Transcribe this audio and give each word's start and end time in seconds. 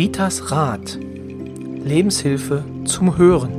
Ritas 0.00 0.50
Rat. 0.50 0.98
Lebenshilfe 0.98 2.64
zum 2.86 3.18
Hören. 3.18 3.52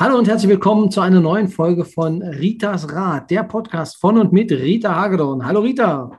Hallo 0.00 0.16
und 0.16 0.26
herzlich 0.26 0.48
willkommen 0.48 0.90
zu 0.90 1.02
einer 1.02 1.20
neuen 1.20 1.48
Folge 1.48 1.84
von 1.84 2.22
Ritas 2.22 2.90
Rat, 2.90 3.30
der 3.30 3.42
Podcast 3.42 3.98
von 3.98 4.16
und 4.16 4.32
mit 4.32 4.50
Rita 4.50 4.94
Hagedorn. 4.94 5.44
Hallo 5.44 5.60
Rita. 5.60 6.18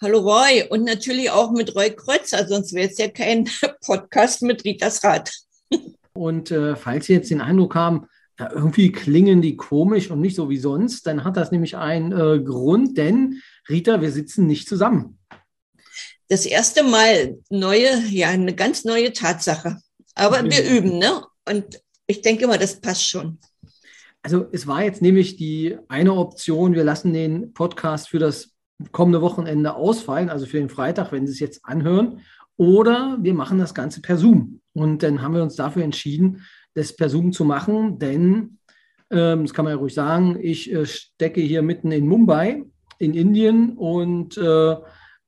Hallo 0.00 0.20
Roy 0.20 0.62
und 0.70 0.84
natürlich 0.84 1.28
auch 1.32 1.50
mit 1.50 1.74
Roy 1.74 1.90
Kreuzer, 1.90 2.46
sonst 2.46 2.72
wäre 2.72 2.88
es 2.88 2.98
ja 2.98 3.08
kein 3.08 3.48
Podcast 3.84 4.42
mit 4.42 4.64
Ritas 4.64 5.02
Rat. 5.02 5.32
Und 6.12 6.52
äh, 6.52 6.76
falls 6.76 7.06
Sie 7.06 7.14
jetzt 7.14 7.32
den 7.32 7.40
Eindruck 7.40 7.74
haben, 7.74 8.06
ja, 8.38 8.52
irgendwie 8.52 8.92
klingen 8.92 9.40
die 9.40 9.56
komisch 9.56 10.10
und 10.10 10.20
nicht 10.20 10.36
so 10.36 10.50
wie 10.50 10.58
sonst, 10.58 11.06
dann 11.06 11.24
hat 11.24 11.36
das 11.36 11.52
nämlich 11.52 11.76
einen 11.76 12.12
äh, 12.12 12.40
Grund, 12.40 12.98
denn 12.98 13.40
Rita, 13.68 14.00
wir 14.00 14.12
sitzen 14.12 14.46
nicht 14.46 14.68
zusammen. 14.68 15.18
Das 16.28 16.44
erste 16.44 16.82
Mal 16.82 17.38
neue, 17.50 17.98
ja, 18.10 18.28
eine 18.28 18.54
ganz 18.54 18.84
neue 18.84 19.12
Tatsache. 19.12 19.78
Aber 20.14 20.42
wir 20.44 20.68
üben, 20.68 20.98
ne? 20.98 21.22
Und 21.48 21.80
ich 22.06 22.20
denke 22.22 22.44
immer, 22.44 22.58
das 22.58 22.80
passt 22.80 23.08
schon. 23.08 23.38
Also 24.22 24.46
es 24.50 24.66
war 24.66 24.82
jetzt 24.82 25.02
nämlich 25.02 25.36
die 25.36 25.76
eine 25.88 26.14
Option, 26.14 26.74
wir 26.74 26.84
lassen 26.84 27.12
den 27.12 27.52
Podcast 27.52 28.08
für 28.08 28.18
das 28.18 28.50
kommende 28.90 29.22
Wochenende 29.22 29.74
ausfallen, 29.74 30.28
also 30.28 30.46
für 30.46 30.58
den 30.58 30.68
Freitag, 30.68 31.12
wenn 31.12 31.26
Sie 31.26 31.32
es 31.32 31.38
jetzt 31.38 31.64
anhören, 31.64 32.20
oder 32.56 33.18
wir 33.20 33.34
machen 33.34 33.58
das 33.58 33.74
Ganze 33.74 34.00
per 34.00 34.16
Zoom. 34.16 34.60
Und 34.72 35.02
dann 35.02 35.22
haben 35.22 35.34
wir 35.34 35.42
uns 35.42 35.56
dafür 35.56 35.84
entschieden, 35.84 36.44
das 36.76 36.94
per 36.94 37.08
Zoom 37.08 37.32
zu 37.32 37.44
machen, 37.44 37.98
denn, 37.98 38.58
ähm, 39.10 39.42
das 39.42 39.54
kann 39.54 39.64
man 39.64 39.72
ja 39.72 39.78
ruhig 39.78 39.94
sagen, 39.94 40.38
ich 40.40 40.70
äh, 40.72 40.84
stecke 40.84 41.40
hier 41.40 41.62
mitten 41.62 41.90
in 41.90 42.06
Mumbai, 42.06 42.64
in 42.98 43.14
Indien 43.14 43.76
und 43.76 44.36
äh, 44.36 44.76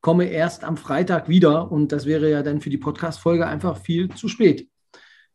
komme 0.01 0.27
erst 0.27 0.63
am 0.63 0.77
Freitag 0.77 1.29
wieder. 1.29 1.73
Und 1.73 1.91
das 1.91 2.05
wäre 2.05 2.31
ja 2.31 2.43
dann 2.43 2.61
für 2.61 2.71
die 2.71 2.79
Podcast-Folge 2.79 3.47
einfach 3.47 3.79
viel 3.79 4.11
zu 4.11 4.29
spät. 4.29 4.69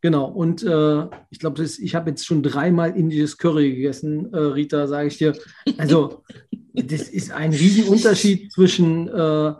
Genau, 0.00 0.26
und 0.26 0.62
äh, 0.62 1.06
ich 1.30 1.40
glaube, 1.40 1.64
ich 1.64 1.94
habe 1.94 2.10
jetzt 2.10 2.26
schon 2.26 2.42
dreimal 2.42 2.96
indisches 2.96 3.36
Curry 3.36 3.74
gegessen, 3.74 4.32
äh, 4.32 4.38
Rita, 4.38 4.86
sage 4.86 5.08
ich 5.08 5.18
dir. 5.18 5.34
Also, 5.78 6.22
das 6.74 7.08
ist 7.08 7.32
ein 7.32 7.52
Riesenunterschied 7.52 8.52
zwischen, 8.52 9.08
äh, 9.08 9.54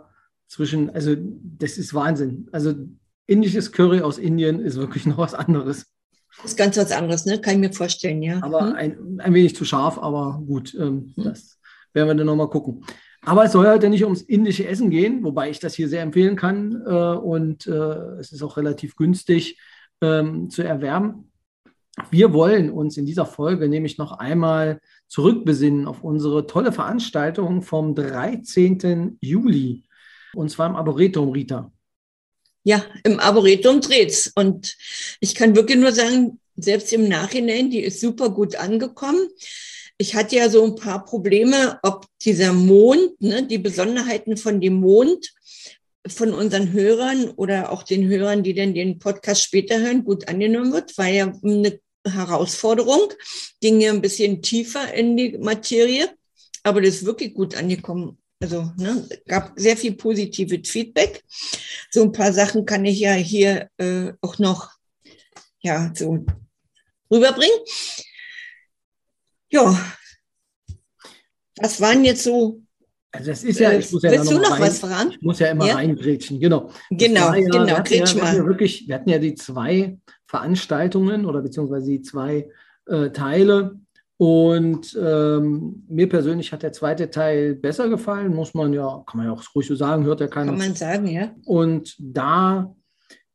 zwischen, 0.47 0.91
also, 0.91 1.16
das 1.19 1.78
ist 1.78 1.94
Wahnsinn. 1.94 2.48
Also, 2.52 2.75
indisches 3.27 3.72
Curry 3.72 4.02
aus 4.02 4.19
Indien 4.19 4.60
ist 4.60 4.77
wirklich 4.77 5.06
noch 5.06 5.19
was 5.19 5.34
anderes. 5.34 5.94
Das 6.43 6.53
ist 6.53 6.57
ganz 6.57 6.77
was 6.77 6.93
anderes, 6.93 7.27
ne? 7.27 7.41
Kann 7.41 7.55
ich 7.55 7.61
mir 7.61 7.73
vorstellen, 7.73 8.23
ja. 8.23 8.43
Aber 8.43 8.69
hm? 8.69 8.75
ein, 8.75 9.21
ein 9.21 9.35
wenig 9.35 9.57
zu 9.57 9.65
scharf, 9.65 9.99
aber 9.99 10.43
gut, 10.47 10.75
ähm, 10.75 11.13
hm. 11.17 11.25
das 11.25 11.59
werden 11.93 12.09
wir 12.09 12.15
dann 12.15 12.27
nochmal 12.27 12.51
gucken. 12.51 12.85
Aber 13.27 13.45
es 13.45 13.53
soll 13.53 13.67
heute 13.67 13.89
nicht 13.89 14.05
ums 14.05 14.21
indische 14.21 14.69
Essen 14.69 14.91
gehen, 14.91 15.25
wobei 15.25 15.49
ich 15.49 15.59
das 15.59 15.75
hier 15.75 15.89
sehr 15.89 16.03
empfehlen 16.03 16.37
kann. 16.37 16.83
Äh, 16.87 16.91
und 16.91 17.67
äh, 17.67 17.71
es 18.21 18.33
ist 18.33 18.43
auch 18.43 18.57
relativ 18.57 18.97
günstig 18.97 19.59
ähm, 20.03 20.51
zu 20.51 20.62
erwerben. 20.62 21.31
Wir 22.11 22.33
wollen 22.33 22.71
uns 22.71 22.97
in 22.97 23.07
dieser 23.07 23.25
Folge 23.25 23.69
nämlich 23.69 23.99
noch 23.99 24.12
einmal 24.12 24.81
zurückbesinnen 25.07 25.87
auf 25.87 26.03
unsere 26.03 26.47
tolle 26.47 26.73
Veranstaltung 26.73 27.62
vom 27.62 27.95
13. 27.95 29.19
Juli. 29.21 29.85
Und 30.35 30.51
zwar 30.51 30.69
im 30.69 30.77
Arboretum, 30.77 31.31
Rita. 31.31 31.73
Ja, 32.65 32.84
im 33.05 33.20
Arboretum 33.20 33.81
dreht's. 33.81 34.33
Und 34.34 34.77
ich 35.20 35.34
kann 35.34 35.55
wirklich 35.55 35.79
nur 35.79 35.93
sagen, 35.93 36.41
selbst 36.57 36.93
im 36.93 37.09
Nachhinein, 37.09 37.71
die 37.71 37.81
ist 37.81 38.01
super 38.01 38.31
gut 38.31 38.56
angekommen. 38.56 39.29
Ich 39.99 40.15
hatte 40.15 40.37
ja 40.37 40.49
so 40.49 40.65
ein 40.65 40.75
paar 40.75 41.05
Probleme, 41.05 41.78
ob 41.83 42.06
dieser 42.22 42.53
Mond, 42.53 43.21
ne, 43.21 43.47
die 43.47 43.59
Besonderheiten 43.59 44.37
von 44.37 44.61
dem 44.61 44.75
Mond, 44.75 45.33
von 46.06 46.34
unseren 46.34 46.72
Hörern 46.72 47.31
oder 47.31 47.71
auch 47.71 47.83
den 47.83 48.09
Hörern, 48.09 48.43
die 48.43 48.55
denn 48.55 48.75
den 48.75 48.99
Podcast 48.99 49.43
später 49.43 49.78
hören, 49.78 50.05
gut 50.05 50.28
angenommen 50.28 50.72
wird, 50.72 50.97
war 50.99 51.09
ja 51.09 51.33
eine 51.43 51.81
Herausforderung, 52.06 53.12
ging 53.61 53.81
ja 53.81 53.91
ein 53.91 54.03
bisschen 54.03 54.43
tiefer 54.43 54.93
in 54.93 55.17
die 55.17 55.38
Materie, 55.38 56.11
aber 56.62 56.83
das 56.83 56.97
ist 56.97 57.06
wirklich 57.06 57.34
gut 57.34 57.55
angekommen. 57.55 58.19
Also 58.44 58.71
ne, 58.77 59.09
gab 59.27 59.55
sehr 59.56 59.75
viel 59.75 59.94
positives 59.94 60.69
Feedback. 60.69 61.25
So 61.91 62.03
ein 62.03 62.12
paar 62.12 62.31
Sachen 62.31 62.66
kann 62.66 62.84
ich 62.84 63.00
ja 63.00 63.15
hier 63.15 63.71
äh, 63.78 64.12
auch 64.21 64.38
noch 64.38 64.71
ja 65.60 65.91
so 65.94 66.27
rüberbringen. 67.10 67.56
Ja, 69.49 69.81
was 71.56 71.81
waren 71.81 72.05
jetzt 72.05 72.22
so 72.22 72.60
also 73.12 73.31
das 73.31 73.44
ist 73.44 73.60
ja, 73.60 73.72
ich 73.72 73.91
muss 73.91 74.03
ja 74.03 74.10
Willst 74.10 74.31
du 74.31 74.38
noch 74.38 74.50
rein, 74.50 74.61
was 74.61 74.78
voran? 74.78 75.11
Ich 75.12 75.22
muss 75.22 75.38
ja 75.38 75.47
immer 75.47 75.66
ja? 75.66 75.76
reingrätschen, 75.76 76.38
genau. 76.38 76.71
Genau, 76.91 77.32
ja, 77.32 77.41
genau, 77.41 77.66
wir 77.66 77.78
hatten, 77.78 77.94
ja, 77.94 78.15
wir, 78.15 78.22
hatten 78.25 78.37
ja 78.37 78.47
wirklich, 78.47 78.88
wir 78.88 78.94
hatten 78.97 79.09
ja 79.09 79.19
die 79.19 79.37
zwei 79.37 79.97
Veranstaltungen 80.26 81.25
oder 81.25 81.41
beziehungsweise 81.41 81.87
die 81.87 82.03
zwei 82.03 82.50
äh, 82.88 83.09
Teile. 83.11 83.81
Und 84.16 84.97
ähm, 85.00 85.84
mir 85.88 86.08
persönlich 86.08 86.52
hat 86.52 86.62
der 86.62 86.72
zweite 86.72 87.10
Teil 87.10 87.54
besser 87.54 87.88
gefallen, 87.88 88.34
muss 88.34 88.54
man 88.54 88.72
ja, 88.72 89.02
kann 89.06 89.19
man 89.19 89.26
ja 89.26 89.32
auch 89.32 89.42
ruhig 89.54 89.66
so 89.66 89.75
sagen, 89.75 90.04
hört 90.04 90.20
ja 90.20 90.28
keiner. 90.28 90.52
Kann 90.52 90.58
man 90.58 90.75
sagen, 90.75 91.08
ja. 91.08 91.34
Und 91.44 91.97
da, 91.98 92.75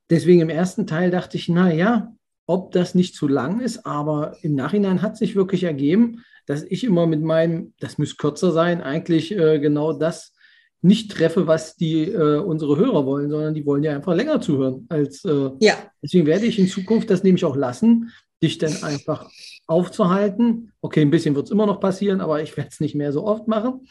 deswegen 0.09 0.41
im 0.41 0.49
ersten 0.49 0.87
Teil 0.87 1.11
dachte 1.11 1.35
ich, 1.37 1.49
na 1.49 1.73
ja, 1.73 2.13
ob 2.45 2.71
das 2.71 2.95
nicht 2.95 3.13
zu 3.13 3.27
lang 3.27 3.59
ist, 3.59 3.85
aber 3.85 4.37
im 4.41 4.55
Nachhinein 4.55 5.01
hat 5.01 5.17
sich 5.17 5.35
wirklich 5.35 5.65
ergeben, 5.65 6.23
dass 6.45 6.63
ich 6.63 6.83
immer 6.83 7.05
mit 7.05 7.21
meinem, 7.21 7.73
das 7.79 7.97
müsste 7.97 8.15
kürzer 8.15 8.51
sein, 8.51 8.81
eigentlich 8.81 9.37
äh, 9.37 9.59
genau 9.59 9.93
das 9.93 10.33
nicht 10.81 11.11
treffe, 11.11 11.45
was 11.45 11.75
die 11.75 12.05
äh, 12.05 12.39
unsere 12.39 12.77
Hörer 12.77 13.05
wollen, 13.05 13.29
sondern 13.29 13.53
die 13.53 13.65
wollen 13.65 13.83
ja 13.83 13.93
einfach 13.93 14.15
länger 14.15 14.39
zuhören. 14.39 14.87
Als, 14.89 15.25
äh, 15.25 15.51
ja. 15.59 15.75
Deswegen 16.01 16.25
werde 16.25 16.45
ich 16.45 16.57
in 16.57 16.67
Zukunft 16.67 17.09
das 17.09 17.23
nämlich 17.23 17.43
auch 17.43 17.55
lassen, 17.55 18.11
dich 18.41 18.57
dann 18.57 18.83
einfach 18.83 19.29
aufzuhalten. 19.67 20.71
Okay, 20.81 21.01
ein 21.01 21.11
bisschen 21.11 21.35
wird 21.35 21.45
es 21.45 21.51
immer 21.51 21.65
noch 21.65 21.79
passieren, 21.79 22.21
aber 22.21 22.41
ich 22.41 22.55
werde 22.57 22.69
es 22.71 22.79
nicht 22.79 22.95
mehr 22.95 23.11
so 23.11 23.25
oft 23.25 23.47
machen. 23.47 23.87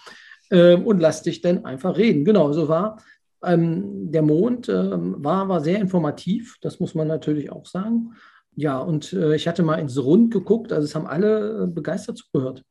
Ähm, 0.51 0.87
und 0.87 1.01
lass 1.01 1.23
dich 1.23 1.41
dann 1.41 1.65
einfach 1.65 1.97
reden. 1.97 2.25
Genau, 2.25 2.53
so 2.53 2.69
war. 2.69 3.03
Ähm, 3.45 4.11
der 4.11 4.23
Mond 4.23 4.69
ähm, 4.69 5.17
war, 5.19 5.49
war 5.49 5.61
sehr 5.61 5.79
informativ, 5.79 6.57
das 6.61 6.81
muss 6.81 6.95
man 6.95 7.07
natürlich 7.07 7.53
auch 7.53 7.67
sagen. 7.67 8.15
Ja, 8.57 8.79
und 8.79 9.13
äh, 9.13 9.37
ich 9.37 9.47
hatte 9.47 9.63
mal 9.63 9.77
ins 9.77 10.03
Rund 10.03 10.33
geguckt, 10.33 10.73
also 10.73 10.85
es 10.85 10.95
haben 10.95 11.07
alle 11.07 11.65
äh, 11.65 11.67
begeistert 11.69 12.19
zugehört. 12.19 12.65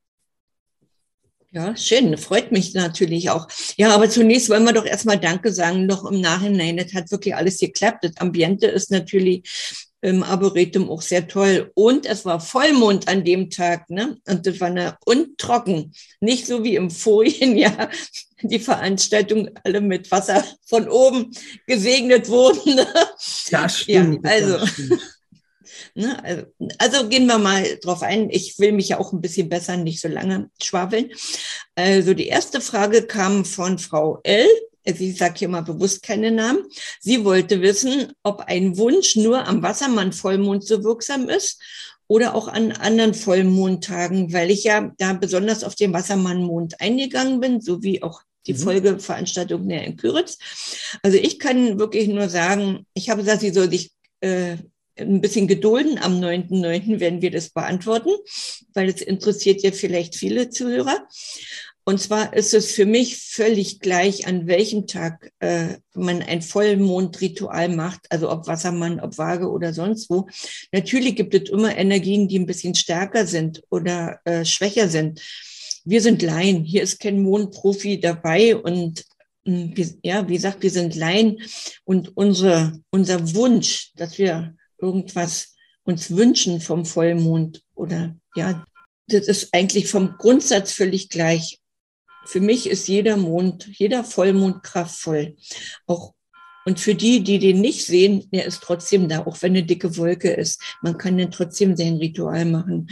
Ja, 1.51 1.77
schön, 1.77 2.17
freut 2.17 2.51
mich 2.51 2.73
natürlich 2.73 3.29
auch. 3.29 3.47
Ja, 3.77 3.95
aber 3.95 4.09
zunächst 4.09 4.49
wollen 4.49 4.65
wir 4.65 4.73
doch 4.73 4.85
erstmal 4.85 5.17
Danke 5.17 5.53
sagen, 5.53 5.85
noch 5.85 6.03
im 6.05 6.19
Nachhinein. 6.19 6.75
Das 6.75 6.93
hat 6.93 7.09
wirklich 7.09 7.33
alles 7.33 7.57
geklappt. 7.59 8.03
Das 8.03 8.17
Ambiente 8.17 8.67
ist 8.67 8.91
natürlich 8.91 9.86
im 10.01 10.23
Arboretum 10.23 10.89
auch 10.89 11.01
sehr 11.01 11.27
toll. 11.27 11.71
Und 11.73 12.05
es 12.05 12.25
war 12.25 12.39
Vollmond 12.39 13.07
an 13.07 13.23
dem 13.23 13.49
Tag, 13.49 13.89
ne? 13.89 14.17
Und 14.27 14.45
das 14.45 14.59
war 14.59 14.67
eine 14.67 14.97
und 15.05 15.37
trocken. 15.37 15.93
Nicht 16.19 16.45
so 16.45 16.63
wie 16.63 16.75
im 16.75 16.91
Folienjahr, 16.91 17.89
die 18.41 18.59
Veranstaltung 18.59 19.49
alle 19.63 19.81
mit 19.81 20.11
Wasser 20.11 20.43
von 20.65 20.87
oben 20.87 21.31
gesegnet 21.65 22.29
wurden. 22.29 22.75
Ne? 22.75 22.87
Das 23.51 23.79
stimmt. 23.79 24.23
Ja, 24.23 24.31
also. 24.31 24.57
Das 24.57 24.69
stimmt. 24.69 25.01
Ne? 25.95 26.23
Also, 26.23 26.43
also 26.77 27.09
gehen 27.09 27.25
wir 27.25 27.39
mal 27.39 27.63
drauf 27.81 28.03
ein. 28.03 28.29
Ich 28.29 28.59
will 28.59 28.71
mich 28.71 28.89
ja 28.89 28.99
auch 28.99 29.13
ein 29.13 29.21
bisschen 29.21 29.49
besser, 29.49 29.77
nicht 29.77 29.99
so 29.99 30.07
lange 30.07 30.49
schwafeln. 30.61 31.11
Also 31.73 32.13
die 32.13 32.27
erste 32.27 32.61
Frage 32.61 33.03
kam 33.03 33.45
von 33.45 33.79
Frau 33.79 34.19
L. 34.23 34.47
Sie 34.95 35.11
sagt 35.11 35.39
hier 35.39 35.49
mal 35.49 35.61
bewusst 35.61 36.03
keine 36.03 36.31
Namen. 36.31 36.63
Sie 36.99 37.25
wollte 37.25 37.61
wissen, 37.61 38.13
ob 38.23 38.41
ein 38.41 38.77
Wunsch 38.77 39.15
nur 39.15 39.45
am 39.45 39.61
Wassermann-Vollmond 39.61 40.65
so 40.65 40.83
wirksam 40.83 41.29
ist 41.29 41.61
oder 42.07 42.35
auch 42.35 42.47
an 42.47 42.71
anderen 42.71 43.13
Vollmondtagen, 43.13 44.31
weil 44.31 44.49
ich 44.49 44.63
ja 44.63 44.91
da 44.97 45.13
besonders 45.13 45.63
auf 45.63 45.75
den 45.75 45.93
Wassermann-Mond 45.93 46.79
eingegangen 46.79 47.39
bin, 47.39 47.59
so 47.59 47.83
wie 47.83 48.01
auch 48.01 48.21
die 48.47 48.53
mhm. 48.53 48.59
Folgeveranstaltung 48.59 49.69
in 49.69 49.97
Küritz. 49.97 50.37
Also 51.03 51.17
ich 51.17 51.37
kann 51.37 51.79
wirklich 51.79 52.07
nur 52.07 52.29
sagen, 52.29 52.85
ich 52.93 53.09
habe 53.09 53.21
gesagt, 53.21 53.41
sie 53.41 53.51
soll 53.51 53.69
sich 53.69 53.91
äh, 54.21 54.57
ein 54.97 55.21
bisschen 55.21 55.47
gedulden. 55.47 55.99
Am 55.99 56.19
9.9. 56.19 56.99
werden 56.99 57.21
wir 57.21 57.31
das 57.31 57.49
beantworten, 57.49 58.09
weil 58.73 58.89
es 58.89 59.01
interessiert 59.01 59.61
ja 59.61 59.71
vielleicht 59.71 60.15
viele 60.15 60.49
Zuhörer. 60.49 61.07
Und 61.87 62.01
zwar 62.01 62.33
ist 62.33 62.53
es 62.53 62.71
für 62.71 62.85
mich 62.85 63.15
völlig 63.15 63.79
gleich, 63.79 64.27
an 64.27 64.45
welchem 64.45 64.87
Tag 64.87 65.31
äh, 65.39 65.77
man 65.93 66.21
ein 66.21 66.41
Vollmondritual 66.41 67.69
macht, 67.69 68.01
also 68.09 68.29
ob 68.29 68.45
Wassermann, 68.45 68.99
ob 68.99 69.17
Waage 69.17 69.49
oder 69.49 69.73
sonst 69.73 70.09
wo. 70.09 70.27
Natürlich 70.73 71.15
gibt 71.15 71.33
es 71.33 71.49
immer 71.49 71.77
Energien, 71.77 72.27
die 72.27 72.39
ein 72.39 72.45
bisschen 72.45 72.75
stärker 72.75 73.25
sind 73.25 73.63
oder 73.69 74.19
äh, 74.25 74.43
schwächer 74.43 74.89
sind. 74.89 75.21
Wir 75.85 76.01
sind 76.01 76.21
Laien. 76.21 76.65
Hier 76.65 76.83
ist 76.83 76.99
kein 76.99 77.21
Mondprofi 77.21 78.01
dabei 78.01 78.57
und 78.57 79.05
hm, 79.45 79.73
ja, 80.03 80.27
wie 80.27 80.35
gesagt, 80.35 80.63
wir 80.63 80.71
sind 80.71 80.93
Laien 80.93 81.39
und 81.85 82.17
unsere, 82.17 82.81
unser 82.89 83.33
Wunsch, 83.33 83.93
dass 83.95 84.17
wir 84.17 84.57
irgendwas 84.77 85.55
uns 85.85 86.13
wünschen 86.13 86.59
vom 86.59 86.85
Vollmond 86.85 87.63
oder 87.75 88.13
ja, 88.35 88.65
das 89.07 89.29
ist 89.29 89.53
eigentlich 89.53 89.87
vom 89.87 90.15
Grundsatz 90.17 90.73
völlig 90.73 91.07
gleich. 91.07 91.61
Für 92.27 92.41
mich 92.41 92.69
ist 92.69 92.87
jeder 92.87 93.17
Mond, 93.17 93.69
jeder 93.77 94.03
Vollmond 94.03 94.61
kraftvoll. 94.63 95.37
Auch 95.85 96.13
und 96.65 96.81
für 96.81 96.95
die, 96.95 97.23
die 97.23 97.39
den 97.39 97.61
nicht 97.61 97.85
sehen, 97.85 98.27
der 98.33 98.43
ist 98.43 98.61
trotzdem 98.61 99.07
da, 99.07 99.25
auch 99.25 99.41
wenn 99.41 99.53
eine 99.53 99.63
dicke 99.63 99.95
Wolke 99.95 100.31
ist. 100.31 100.61
Man 100.81 100.97
kann 100.97 101.17
dann 101.17 101.31
trotzdem 101.31 101.77
sein 101.77 101.95
Ritual 101.95 102.43
machen. 102.43 102.89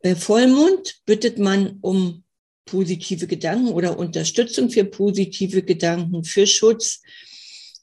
Bei 0.00 0.14
Vollmond 0.14 1.00
bittet 1.04 1.40
man 1.40 1.78
um 1.80 2.22
positive 2.66 3.26
Gedanken 3.26 3.72
oder 3.72 3.98
Unterstützung 3.98 4.70
für 4.70 4.84
positive 4.84 5.62
Gedanken, 5.62 6.22
für 6.22 6.46
Schutz. 6.46 7.02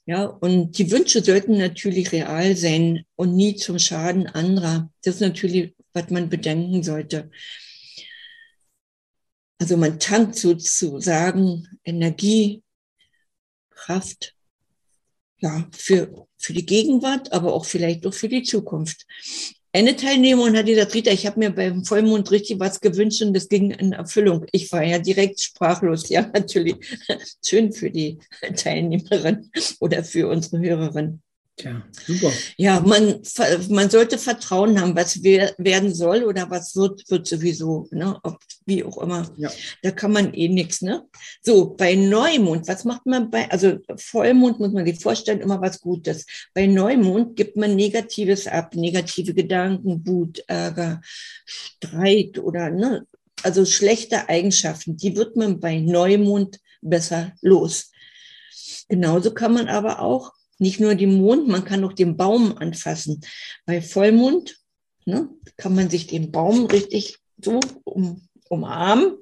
Ja, 0.06 0.24
und 0.24 0.78
die 0.78 0.90
Wünsche 0.90 1.22
sollten 1.22 1.58
natürlich 1.58 2.12
real 2.12 2.56
sein 2.56 3.04
und 3.16 3.36
nie 3.36 3.56
zum 3.56 3.78
Schaden 3.78 4.26
anderer. 4.26 4.90
Das 5.02 5.16
ist 5.16 5.20
natürlich, 5.20 5.74
was 5.92 6.08
man 6.08 6.30
bedenken 6.30 6.82
sollte. 6.82 7.30
Also 9.58 9.76
man 9.76 9.98
tankt 9.98 10.36
sozusagen 10.36 11.66
Energie, 11.84 12.62
Kraft, 13.70 14.34
ja, 15.38 15.68
für, 15.72 16.26
für 16.38 16.52
die 16.52 16.66
Gegenwart, 16.66 17.32
aber 17.32 17.52
auch 17.52 17.64
vielleicht 17.64 18.06
auch 18.06 18.14
für 18.14 18.28
die 18.28 18.42
Zukunft. 18.42 19.06
Eine 19.72 19.94
Teilnehmerin 19.94 20.56
hat 20.56 20.66
gesagt, 20.66 20.94
Rita, 20.94 21.10
ich 21.10 21.26
habe 21.26 21.38
mir 21.38 21.50
beim 21.50 21.84
Vollmond 21.84 22.30
richtig 22.30 22.58
was 22.58 22.80
gewünscht 22.80 23.20
und 23.20 23.34
das 23.34 23.48
ging 23.48 23.70
in 23.72 23.92
Erfüllung. 23.92 24.46
Ich 24.52 24.72
war 24.72 24.82
ja 24.82 24.98
direkt 24.98 25.38
sprachlos. 25.40 26.08
Ja, 26.08 26.22
natürlich. 26.32 26.76
Schön 27.44 27.72
für 27.74 27.90
die 27.90 28.18
Teilnehmerin 28.56 29.50
oder 29.80 30.02
für 30.02 30.28
unsere 30.28 30.60
Hörerin. 30.60 31.20
Tja, 31.58 31.82
super. 32.06 32.30
Ja, 32.58 32.80
man, 32.80 33.22
man 33.70 33.88
sollte 33.88 34.18
Vertrauen 34.18 34.78
haben, 34.78 34.94
was 34.94 35.22
werden 35.22 35.94
soll 35.94 36.24
oder 36.24 36.50
was 36.50 36.76
wird, 36.76 37.02
wird 37.08 37.26
sowieso, 37.26 37.88
ne? 37.92 38.18
Ob, 38.24 38.38
wie 38.66 38.84
auch 38.84 38.98
immer. 38.98 39.26
Ja. 39.38 39.50
Da 39.82 39.90
kann 39.90 40.12
man 40.12 40.34
eh 40.34 40.48
nichts, 40.48 40.82
ne? 40.82 41.04
So, 41.40 41.70
bei 41.70 41.94
Neumond, 41.94 42.68
was 42.68 42.84
macht 42.84 43.06
man 43.06 43.30
bei, 43.30 43.50
also 43.50 43.78
Vollmond 43.96 44.60
muss 44.60 44.72
man 44.72 44.84
sich 44.84 45.00
vorstellen, 45.00 45.40
immer 45.40 45.58
was 45.62 45.80
Gutes. 45.80 46.26
Bei 46.52 46.66
Neumond 46.66 47.36
gibt 47.36 47.56
man 47.56 47.74
Negatives 47.74 48.46
ab, 48.46 48.74
negative 48.74 49.32
Gedanken, 49.32 50.06
Wut, 50.06 50.44
Ärger, 50.48 51.00
Streit 51.46 52.38
oder, 52.38 52.68
ne? 52.68 53.06
Also 53.42 53.64
schlechte 53.64 54.28
Eigenschaften, 54.28 54.98
die 54.98 55.16
wird 55.16 55.36
man 55.36 55.58
bei 55.58 55.78
Neumond 55.78 56.58
besser 56.82 57.32
los. 57.40 57.92
Genauso 58.88 59.32
kann 59.32 59.54
man 59.54 59.68
aber 59.68 60.00
auch 60.00 60.32
nicht 60.58 60.80
nur 60.80 60.94
den 60.94 61.18
Mond, 61.18 61.48
man 61.48 61.64
kann 61.64 61.84
auch 61.84 61.92
den 61.92 62.16
Baum 62.16 62.56
anfassen. 62.58 63.20
Bei 63.64 63.82
Vollmond 63.82 64.58
ne, 65.04 65.28
kann 65.56 65.74
man 65.74 65.90
sich 65.90 66.06
den 66.06 66.30
Baum 66.30 66.66
richtig 66.66 67.18
so 67.42 67.60
um, 67.84 68.22
umarmen. 68.48 69.16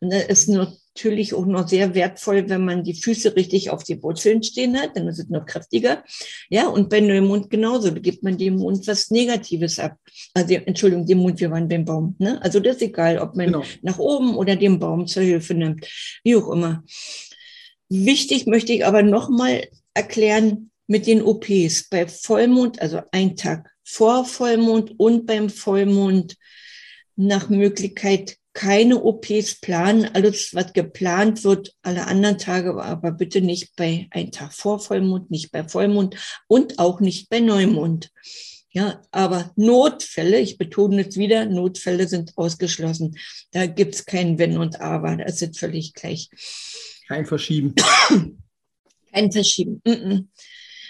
Und 0.00 0.12
da 0.12 0.18
ist 0.18 0.48
natürlich 0.48 1.34
auch 1.34 1.46
noch 1.46 1.68
sehr 1.68 1.94
wertvoll, 1.94 2.48
wenn 2.48 2.64
man 2.64 2.82
die 2.82 2.94
Füße 2.94 3.36
richtig 3.36 3.70
auf 3.70 3.84
die 3.84 4.02
Wurzeln 4.02 4.42
stehen 4.42 4.76
hat, 4.78 4.96
dann 4.96 5.08
ist 5.08 5.18
es 5.18 5.28
noch 5.28 5.46
kräftiger. 5.46 6.04
Ja, 6.48 6.68
und 6.68 6.88
bei 6.88 7.00
Neumond 7.00 7.50
genauso, 7.50 7.90
da 7.90 7.98
gibt 7.98 8.22
man 8.22 8.36
dem 8.36 8.56
Mond 8.56 8.86
was 8.86 9.10
Negatives 9.10 9.78
ab. 9.78 9.96
Also, 10.34 10.54
Entschuldigung, 10.54 11.06
dem 11.06 11.18
Mond, 11.18 11.40
wir 11.40 11.50
waren 11.50 11.68
beim 11.68 11.84
Baum. 11.84 12.16
Ne? 12.18 12.40
Also 12.42 12.60
das 12.60 12.76
ist 12.76 12.82
egal, 12.82 13.18
ob 13.18 13.36
man 13.36 13.46
genau. 13.46 13.64
nach 13.82 13.98
oben 13.98 14.36
oder 14.36 14.56
den 14.56 14.78
Baum 14.78 15.06
zur 15.06 15.22
Hilfe 15.22 15.54
nimmt, 15.54 15.86
wie 16.24 16.36
auch 16.36 16.50
immer. 16.50 16.82
Wichtig 17.88 18.46
möchte 18.46 18.72
ich 18.72 18.84
aber 18.84 19.02
nochmal 19.02 19.66
erklären, 19.94 20.70
mit 20.88 21.06
den 21.06 21.22
OPs 21.22 21.88
bei 21.88 22.08
Vollmond, 22.08 22.82
also 22.82 23.02
ein 23.12 23.36
Tag 23.36 23.70
vor 23.84 24.24
Vollmond 24.24 24.98
und 24.98 25.26
beim 25.26 25.48
Vollmond 25.50 26.36
nach 27.14 27.48
Möglichkeit 27.48 28.36
keine 28.54 29.04
OPs 29.04 29.60
planen. 29.60 30.10
Alles, 30.14 30.54
was 30.54 30.72
geplant 30.72 31.44
wird, 31.44 31.74
alle 31.82 32.06
anderen 32.06 32.38
Tage, 32.38 32.82
aber 32.82 33.12
bitte 33.12 33.40
nicht 33.40 33.76
bei 33.76 34.08
ein 34.10 34.32
Tag 34.32 34.52
vor 34.52 34.80
Vollmond, 34.80 35.30
nicht 35.30 35.52
bei 35.52 35.62
Vollmond 35.62 36.16
und 36.48 36.78
auch 36.78 37.00
nicht 37.00 37.28
bei 37.28 37.40
Neumond. 37.40 38.10
Ja, 38.70 39.02
aber 39.10 39.52
Notfälle, 39.56 40.40
ich 40.40 40.58
betone 40.58 41.06
es 41.06 41.16
wieder, 41.16 41.46
Notfälle 41.46 42.08
sind 42.08 42.36
ausgeschlossen. 42.36 43.16
Da 43.52 43.66
gibt's 43.66 44.04
kein 44.04 44.38
Wenn 44.38 44.58
und 44.58 44.80
Aber, 44.80 45.16
das 45.16 45.40
ist 45.42 45.58
völlig 45.58 45.94
gleich. 45.94 46.28
Kein 47.06 47.26
Verschieben. 47.26 47.74
Kein 49.12 49.32
Verschieben. 49.32 49.80
Mm 49.84 49.90
-mm. 49.90 50.26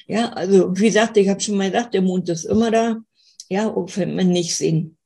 Ja, 0.08 0.30
also 0.30 0.76
wie 0.76 0.86
gesagt, 0.86 1.16
ich 1.18 1.28
habe 1.28 1.40
schon 1.40 1.56
mal 1.56 1.70
gesagt, 1.70 1.92
der 1.92 2.02
Mond 2.02 2.28
ist 2.30 2.44
immer 2.44 2.70
da. 2.70 2.96
Ja, 3.50 3.68
auch 3.68 3.88
wenn 3.96 4.16
man 4.16 4.28
nicht 4.28 4.56
sehen. 4.56 4.96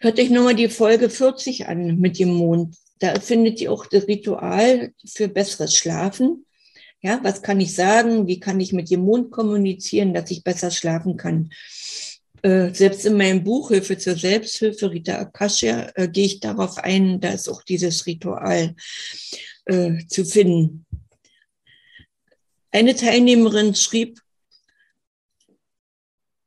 Hört 0.00 0.18
euch 0.18 0.30
nochmal 0.30 0.54
die 0.54 0.68
Folge 0.68 1.10
40 1.10 1.66
an 1.66 1.98
mit 1.98 2.18
dem 2.18 2.30
Mond. 2.30 2.76
Da 3.00 3.18
findet 3.18 3.60
ihr 3.60 3.72
auch 3.72 3.86
das 3.86 4.06
Ritual 4.06 4.92
für 5.04 5.28
besseres 5.28 5.76
Schlafen. 5.76 6.46
Ja, 7.00 7.18
was 7.24 7.42
kann 7.42 7.60
ich 7.60 7.74
sagen? 7.74 8.28
Wie 8.28 8.38
kann 8.38 8.60
ich 8.60 8.72
mit 8.72 8.88
dem 8.90 9.00
Mond 9.00 9.32
kommunizieren, 9.32 10.14
dass 10.14 10.30
ich 10.30 10.44
besser 10.44 10.70
schlafen 10.70 11.16
kann? 11.16 11.50
Äh, 12.42 12.72
selbst 12.72 13.04
in 13.04 13.16
meinem 13.16 13.42
Buch 13.42 13.70
Hilfe 13.70 13.98
zur 13.98 14.14
Selbsthilfe, 14.14 14.90
Rita 14.92 15.18
Akasha, 15.18 15.90
äh, 15.96 16.08
gehe 16.08 16.26
ich 16.26 16.40
darauf 16.40 16.78
ein, 16.78 17.20
da 17.20 17.30
ist 17.30 17.48
auch 17.48 17.62
dieses 17.64 18.06
Ritual 18.06 18.76
äh, 19.64 19.98
zu 20.06 20.24
finden. 20.24 20.86
Eine 22.72 22.96
Teilnehmerin 22.96 23.74
schrieb, 23.74 24.20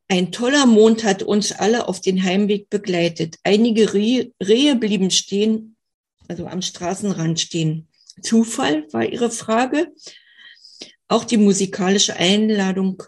ein 0.07 0.31
toller 0.31 0.65
Mond 0.65 1.03
hat 1.03 1.23
uns 1.23 1.51
alle 1.51 1.87
auf 1.87 2.01
den 2.01 2.23
Heimweg 2.23 2.69
begleitet. 2.69 3.37
Einige 3.43 3.93
Rehe 3.93 4.75
blieben 4.75 5.09
stehen, 5.09 5.75
also 6.27 6.47
am 6.47 6.61
Straßenrand 6.61 7.39
stehen. 7.39 7.87
Zufall 8.21 8.85
war 8.91 9.05
ihre 9.05 9.31
Frage. 9.31 9.93
Auch 11.07 11.23
die 11.23 11.37
musikalische 11.37 12.15
Einladung, 12.15 13.03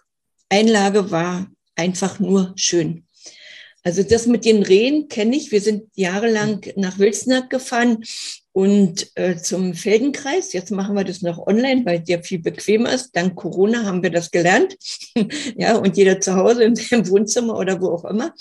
Einlage 0.49 1.11
war 1.11 1.51
einfach 1.75 2.19
nur 2.19 2.53
schön. 2.55 3.05
Also 3.83 4.03
das 4.03 4.25
mit 4.25 4.45
den 4.45 4.63
Rehen 4.63 5.07
kenne 5.07 5.35
ich. 5.35 5.51
Wir 5.51 5.61
sind 5.61 5.89
jahrelang 5.95 6.65
nach 6.75 6.99
Wilsnack 6.99 7.49
gefahren 7.49 8.03
und 8.57 9.11
äh, 9.13 9.37
zum 9.37 9.75
Feldenkreis. 9.75 10.51
Jetzt 10.51 10.71
machen 10.71 10.95
wir 10.95 11.03
das 11.03 11.21
noch 11.21 11.37
online, 11.45 11.85
weil 11.85 11.99
der 11.99 12.23
viel 12.23 12.39
bequemer 12.39 12.91
ist. 12.91 13.15
Dank 13.15 13.35
Corona 13.35 13.83
haben 13.83 14.01
wir 14.01 14.09
das 14.09 14.31
gelernt. 14.31 14.75
ja, 15.55 15.75
und 15.75 15.95
jeder 15.95 16.19
zu 16.19 16.33
Hause 16.33 16.63
im, 16.63 16.73
im 16.89 17.07
Wohnzimmer 17.07 17.55
oder 17.55 17.79
wo 17.79 17.89
auch 17.89 18.05
immer. 18.05 18.33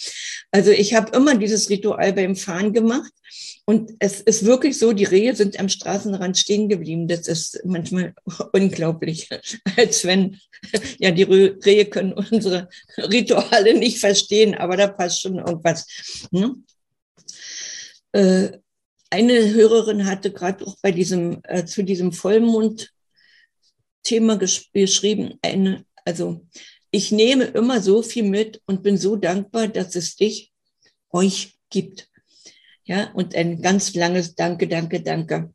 Also 0.50 0.70
ich 0.70 0.94
habe 0.94 1.14
immer 1.14 1.36
dieses 1.36 1.68
Ritual 1.68 2.14
beim 2.14 2.34
Fahren 2.34 2.72
gemacht. 2.72 3.12
Und 3.66 3.90
es 3.98 4.22
ist 4.22 4.46
wirklich 4.46 4.78
so, 4.78 4.94
die 4.94 5.04
Rehe 5.04 5.36
sind 5.36 5.60
am 5.60 5.68
Straßenrand 5.68 6.38
stehen 6.38 6.70
geblieben. 6.70 7.08
Das 7.08 7.28
ist 7.28 7.60
manchmal 7.66 8.14
unglaublich. 8.54 9.28
Als 9.76 10.06
wenn, 10.06 10.38
ja, 10.98 11.10
die 11.10 11.24
Rehe 11.24 11.84
können 11.84 12.14
unsere 12.14 12.70
Rituale 12.96 13.78
nicht 13.78 13.98
verstehen, 13.98 14.54
aber 14.54 14.78
da 14.78 14.86
passt 14.86 15.20
schon 15.20 15.36
irgendwas. 15.36 15.86
Ne? 16.30 16.54
Äh, 18.12 18.60
eine 19.10 19.52
Hörerin 19.52 20.06
hatte 20.06 20.32
gerade 20.32 20.66
auch 20.66 20.76
bei 20.82 20.92
diesem, 20.92 21.40
äh, 21.44 21.64
zu 21.64 21.82
diesem 21.82 22.12
Vollmond-Thema 22.12 24.36
gesch 24.36 24.70
geschrieben, 24.72 25.38
eine, 25.42 25.84
also 26.04 26.46
ich 26.90 27.12
nehme 27.12 27.44
immer 27.44 27.80
so 27.80 28.02
viel 28.02 28.24
mit 28.24 28.62
und 28.66 28.82
bin 28.82 28.96
so 28.96 29.16
dankbar, 29.16 29.68
dass 29.68 29.94
es 29.96 30.16
dich, 30.16 30.52
euch 31.10 31.56
gibt. 31.70 32.08
Ja, 32.84 33.12
und 33.12 33.34
ein 33.34 33.60
ganz 33.60 33.94
langes 33.94 34.34
Danke, 34.34 34.68
Danke, 34.68 35.02
Danke. 35.02 35.52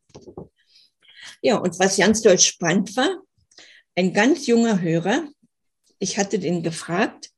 Ja, 1.40 1.56
und 1.56 1.78
was 1.78 1.96
ganz 1.96 2.22
doll 2.22 2.38
spannend 2.38 2.96
war, 2.96 3.22
ein 3.94 4.12
ganz 4.12 4.46
junger 4.46 4.80
Hörer, 4.80 5.28
ich 5.98 6.18
hatte 6.18 6.38
den 6.38 6.62
gefragt, 6.62 7.30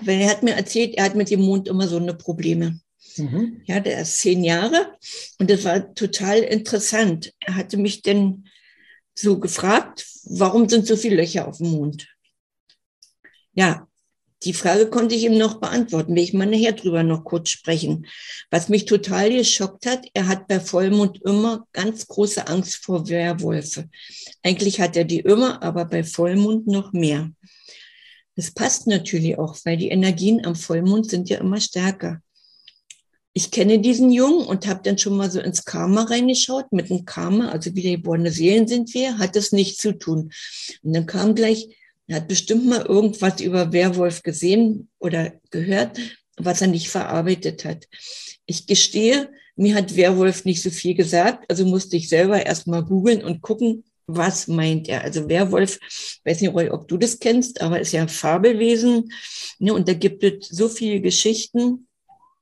weil 0.00 0.20
er 0.20 0.30
hat 0.30 0.42
mir 0.42 0.54
erzählt, 0.54 0.94
er 0.94 1.04
hat 1.04 1.14
mit 1.14 1.30
dem 1.30 1.40
Mond 1.40 1.68
immer 1.68 1.88
so 1.88 1.96
eine 1.96 2.14
Probleme. 2.14 2.80
Mhm. 3.16 3.62
Ja, 3.64 3.80
der 3.80 4.02
ist 4.02 4.18
zehn 4.18 4.42
Jahre 4.42 4.96
und 5.38 5.50
das 5.50 5.64
war 5.64 5.94
total 5.94 6.38
interessant. 6.38 7.32
Er 7.40 7.56
hatte 7.56 7.76
mich 7.76 8.02
denn 8.02 8.48
so 9.14 9.38
gefragt, 9.38 10.06
warum 10.24 10.68
sind 10.68 10.86
so 10.86 10.96
viele 10.96 11.16
Löcher 11.16 11.46
auf 11.46 11.58
dem 11.58 11.70
Mond? 11.70 12.08
Ja, 13.52 13.86
die 14.42 14.52
Frage 14.52 14.90
konnte 14.90 15.14
ich 15.14 15.24
ihm 15.24 15.38
noch 15.38 15.60
beantworten, 15.60 16.14
will 16.14 16.22
ich 16.22 16.34
mal 16.34 16.46
nachher 16.46 16.72
drüber 16.72 17.02
noch 17.02 17.24
kurz 17.24 17.50
sprechen. 17.50 18.06
Was 18.50 18.68
mich 18.68 18.84
total 18.84 19.30
geschockt 19.30 19.86
hat, 19.86 20.06
er 20.12 20.26
hat 20.26 20.48
bei 20.48 20.60
Vollmond 20.60 21.22
immer 21.22 21.66
ganz 21.72 22.06
große 22.06 22.46
Angst 22.46 22.84
vor 22.84 23.08
Werwölfe. 23.08 23.88
Eigentlich 24.42 24.80
hat 24.80 24.96
er 24.96 25.04
die 25.04 25.20
immer, 25.20 25.62
aber 25.62 25.86
bei 25.86 26.04
Vollmond 26.04 26.66
noch 26.66 26.92
mehr. 26.92 27.30
Das 28.36 28.50
passt 28.50 28.86
natürlich 28.86 29.38
auch, 29.38 29.56
weil 29.64 29.76
die 29.76 29.88
Energien 29.88 30.44
am 30.44 30.56
Vollmond 30.56 31.08
sind 31.08 31.30
ja 31.30 31.38
immer 31.38 31.60
stärker 31.60 32.20
ich 33.34 33.50
kenne 33.50 33.80
diesen 33.80 34.12
Jungen 34.12 34.46
und 34.46 34.68
habe 34.68 34.80
dann 34.84 34.96
schon 34.96 35.16
mal 35.16 35.30
so 35.30 35.40
ins 35.40 35.64
Karma 35.64 36.04
reingeschaut. 36.04 36.72
Mit 36.72 36.88
dem 36.88 37.04
Karma, 37.04 37.50
also 37.50 37.74
wiedergeborene 37.74 38.30
Seelen 38.30 38.68
sind 38.68 38.94
wir, 38.94 39.18
hat 39.18 39.34
das 39.34 39.50
nichts 39.50 39.78
zu 39.78 39.92
tun. 39.92 40.30
Und 40.82 40.92
dann 40.94 41.06
kam 41.06 41.34
gleich, 41.34 41.68
er 42.06 42.16
hat 42.16 42.28
bestimmt 42.28 42.66
mal 42.66 42.86
irgendwas 42.86 43.40
über 43.40 43.72
Werwolf 43.72 44.22
gesehen 44.22 44.88
oder 44.98 45.32
gehört. 45.50 45.98
was 46.36 46.60
er 46.60 46.66
nicht 46.68 46.88
verarbeitet 46.88 47.64
hat. 47.64 47.86
Ich 48.46 48.66
gestehe, 48.66 49.30
mir 49.56 49.74
hat 49.74 49.96
Werwolf 49.96 50.44
nicht 50.44 50.62
so 50.62 50.70
viel 50.70 50.94
gesagt, 50.94 51.48
also 51.48 51.64
musste 51.64 51.96
ich 51.96 52.08
selber 52.08 52.44
erstmal 52.44 52.84
googeln 52.84 53.22
und 53.22 53.40
gucken, 53.40 53.84
was 54.06 54.48
meint 54.48 54.88
er? 54.88 55.02
Also 55.02 55.28
Werwolf, 55.28 55.78
weiß 56.24 56.40
nicht, 56.40 56.52
Roy, 56.52 56.70
ob 56.70 56.88
du 56.88 56.98
das 56.98 57.20
kennst, 57.20 57.62
aber 57.62 57.80
ist 57.80 57.92
ja 57.92 58.02
ein 58.02 58.08
Fabelwesen. 58.08 59.10
Ne, 59.58 59.72
und 59.72 59.88
da 59.88 59.94
gibt 59.94 60.22
es 60.24 60.48
so 60.48 60.68
viele 60.68 61.00
Geschichten 61.00 61.86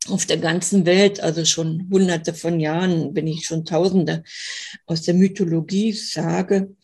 auf 0.09 0.27
der 0.27 0.39
ganzen 0.39 0.87
Welt, 0.87 1.21
also 1.21 1.45
schon 1.45 1.89
hunderte 1.91 2.35
von 2.35 2.61
Jahren, 2.61 3.15
wenn 3.15 3.27
ich 3.27 3.45
schon 3.45 3.65
tausende 3.65 4.23
aus 4.87 5.03
der 5.03 5.15
Mythologie 5.15 5.93
sage, 5.93 6.75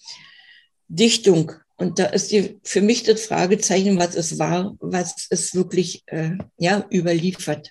Dichtung. 0.88 1.52
Und 1.76 1.98
da 1.98 2.06
ist 2.06 2.32
die, 2.32 2.58
für 2.64 2.80
mich 2.80 3.04
das 3.04 3.26
Fragezeichen, 3.26 3.98
was 3.98 4.14
es 4.14 4.38
war, 4.38 4.76
was 4.80 5.26
es 5.30 5.54
wirklich 5.54 6.02
äh, 6.06 6.32
ja, 6.56 6.86
überliefert. 6.90 7.70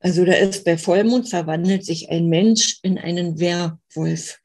Also 0.00 0.24
da 0.24 0.32
ist 0.32 0.64
bei 0.64 0.76
Vollmond 0.76 1.28
verwandelt 1.28 1.84
sich 1.84 2.10
ein 2.10 2.28
Mensch 2.28 2.78
in 2.82 2.98
einen 2.98 3.38
Werwolf. 3.40 4.38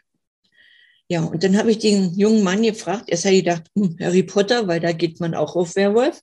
Ja, 1.12 1.26
und 1.26 1.44
dann 1.44 1.58
habe 1.58 1.72
ich 1.72 1.80
den 1.80 2.18
jungen 2.18 2.42
Mann 2.42 2.64
gefragt, 2.64 3.10
er 3.10 3.18
hat 3.18 3.32
gedacht, 3.34 3.64
hm, 3.76 3.98
Harry 4.00 4.24
Potter, 4.24 4.66
weil 4.70 4.80
da 4.80 4.94
geht 4.94 5.20
man 5.20 5.36
auch 5.36 5.58
auf 5.58 5.76
Werwolf. 5.76 6.22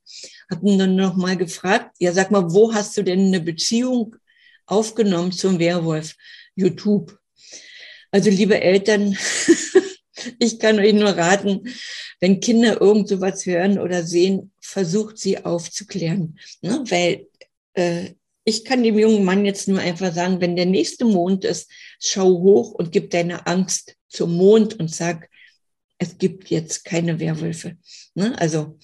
Hab 0.51 0.63
ihn 0.63 0.79
dann 0.79 0.97
nochmal 0.97 1.37
gefragt, 1.37 1.95
ja, 1.99 2.11
sag 2.15 2.31
mal, 2.31 2.51
wo 2.55 2.73
hast 2.73 2.97
du 2.97 3.03
denn 3.03 3.27
eine 3.27 3.41
Beziehung 3.41 4.17
aufgenommen 4.65 5.31
zum 5.31 5.59
Werwolf? 5.59 6.15
YouTube. 6.55 7.19
Also, 8.11 8.31
liebe 8.31 8.63
Eltern, 8.63 9.15
ich 10.39 10.59
kann 10.59 10.79
euch 10.79 10.95
nur 10.95 11.11
raten, 11.11 11.69
wenn 12.21 12.41
Kinder 12.41 12.81
irgend 12.81 13.09
sowas 13.09 13.45
hören 13.45 13.79
oder 13.79 14.05
sehen, 14.05 14.53
versucht 14.59 15.19
sie 15.19 15.45
aufzuklären. 15.45 16.39
Ne? 16.63 16.83
Weil 16.89 17.27
äh, 17.75 18.15
ich 18.43 18.65
kann 18.65 18.83
dem 18.83 18.99
jungen 18.99 19.27
Mann 19.27 19.45
jetzt 19.45 19.69
nur 19.69 19.81
einfach 19.81 20.15
sagen, 20.15 20.41
wenn 20.41 20.57
der 20.57 20.65
nächste 20.65 21.05
Mond 21.05 21.45
ist, 21.45 21.71
schau 22.01 22.31
hoch 22.31 22.71
und 22.73 22.91
gib 22.91 23.11
deine 23.11 23.47
Angst 23.47 23.98
zum 24.09 24.37
Mond 24.37 24.79
und 24.79 24.91
sag, 24.95 25.29
es 25.99 26.19
gibt 26.19 26.51
jetzt 26.51 26.85
keine 26.85 27.19
Werwölfe. 27.19 27.77
Ne? 28.15 28.39
Also 28.39 28.79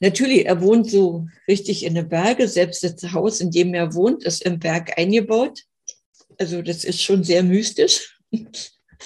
natürlich, 0.00 0.46
er 0.46 0.60
wohnt 0.60 0.90
so 0.90 1.26
richtig 1.46 1.84
in 1.84 1.94
den 1.94 2.08
Berge. 2.08 2.46
Selbst 2.46 2.84
das 2.84 3.12
Haus, 3.12 3.40
in 3.40 3.50
dem 3.50 3.74
er 3.74 3.94
wohnt, 3.94 4.24
ist 4.24 4.42
im 4.42 4.58
Berg 4.58 4.98
eingebaut. 4.98 5.64
Also 6.38 6.62
das 6.62 6.84
ist 6.84 7.02
schon 7.02 7.24
sehr 7.24 7.42
mystisch. 7.42 8.18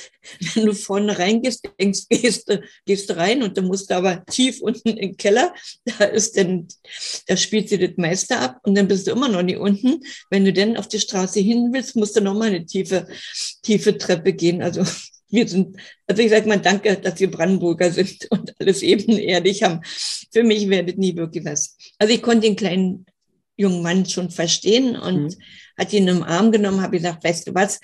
Wenn 0.55 0.67
du 0.67 0.75
vorne 0.75 1.19
reingehst, 1.19 1.69
denkst, 1.81 2.09
gehst 2.09 2.49
du, 2.49 2.63
gehst 2.87 3.11
du 3.11 3.17
rein 3.17 3.43
und 3.43 3.57
dann 3.57 3.67
musst 3.67 3.91
du 3.91 3.97
aber 3.97 4.25
tief 4.27 4.61
unten 4.61 4.97
im 4.97 5.17
Keller. 5.17 5.55
Da 5.85 6.05
ist 6.05 6.37
dann, 6.37 6.69
da 7.27 7.37
spielt 7.37 7.69
sie 7.69 7.79
das 7.79 7.97
Meister 7.97 8.41
ab 8.41 8.59
und 8.63 8.75
dann 8.77 8.89
bist 8.89 9.07
du 9.07 9.13
immer 9.13 9.29
noch 9.29 9.43
nicht 9.43 9.59
unten. 9.59 10.01
Wenn 10.31 10.45
du 10.45 10.53
dann 10.53 10.77
auf 10.77 10.89
die 10.89 11.01
Straße 11.01 11.41
hin 11.41 11.71
willst, 11.73 11.97
musst 11.97 12.17
du 12.17 12.21
nochmal 12.21 12.49
eine 12.49 12.67
tiefe, 12.67 13.07
tiefe 13.63 13.99
Treppe 13.99 14.33
gehen. 14.33 14.63
Also 14.63 14.85
wir 15.33 15.49
sind, 15.49 15.77
also 16.07 16.23
ich 16.23 16.31
sage 16.31 16.47
mal 16.47 16.61
danke, 16.61 16.97
dass 16.97 17.19
wir 17.19 17.31
Brandenburger 17.31 17.91
sind 17.91 18.27
und 18.31 18.55
alles 18.61 18.83
ebenerdig 18.83 19.63
haben. 19.63 19.81
Für 20.31 20.45
mich 20.45 20.69
wäre 20.69 20.85
das 20.85 20.97
nie 20.97 21.17
wirklich 21.17 21.45
was. 21.45 21.77
Also 21.99 22.15
ich 22.15 22.23
konnte 22.23 22.47
den 22.47 22.57
kleinen 22.57 23.07
jungen 23.57 23.83
Mann 23.83 24.07
schon 24.07 24.31
verstehen 24.31 24.97
und 24.97 25.23
mhm. 25.23 25.37
hat 25.79 25.93
ihn 25.93 26.09
im 26.09 26.23
Arm 26.23 26.53
genommen, 26.53 26.83
habe 26.83 26.99
gesagt, 26.99 27.25
weißt 27.25 27.49
du 27.49 27.55
was, 27.55 27.81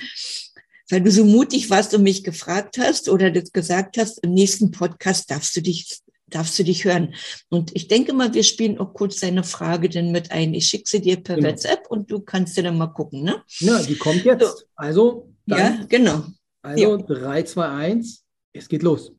weil 0.91 1.03
du 1.03 1.11
so 1.11 1.25
mutig 1.25 1.71
warst 1.71 1.95
und 1.95 2.03
mich 2.03 2.25
gefragt 2.25 2.79
hast 2.79 3.09
oder 3.09 3.31
das 3.31 3.53
gesagt 3.53 3.99
hast, 3.99 4.19
im 4.25 4.35
nächsten 4.35 4.71
Podcast 4.71 5.31
darfst 5.31 5.57
du 5.57 5.61
dich 5.61 6.01
darfst 6.31 6.59
du 6.59 6.63
dich 6.63 6.85
hören. 6.85 7.15
Und 7.49 7.75
ich 7.75 7.89
denke 7.89 8.13
mal, 8.13 8.35
wir 8.35 8.43
spielen 8.43 8.79
auch 8.79 8.93
kurz 8.93 9.21
deine 9.21 9.45
Frage 9.45 9.89
denn 9.89 10.13
mit 10.13 10.31
ein. 10.31 10.55
Ich 10.55 10.67
schicke 10.67 10.85
sie 10.87 11.01
dir 11.01 11.23
per 11.23 11.37
genau. 11.37 11.49
WhatsApp 11.49 11.87
und 11.89 12.11
du 12.11 12.21
kannst 12.21 12.57
dir 12.57 12.63
dann 12.63 12.77
mal 12.77 12.89
gucken, 12.89 13.23
ne? 13.23 13.43
Ja, 13.61 13.83
die 13.83 13.97
kommt 13.97 14.25
jetzt. 14.25 14.59
So. 14.59 14.65
Also, 14.77 15.33
dann, 15.47 15.59
ja, 15.59 15.87
genau. 15.89 16.25
Also 16.63 16.97
ja. 16.97 17.03
3, 17.03 17.43
2, 17.45 17.69
1, 17.69 18.25
es 18.53 18.69
geht 18.69 18.83
los. 18.83 19.13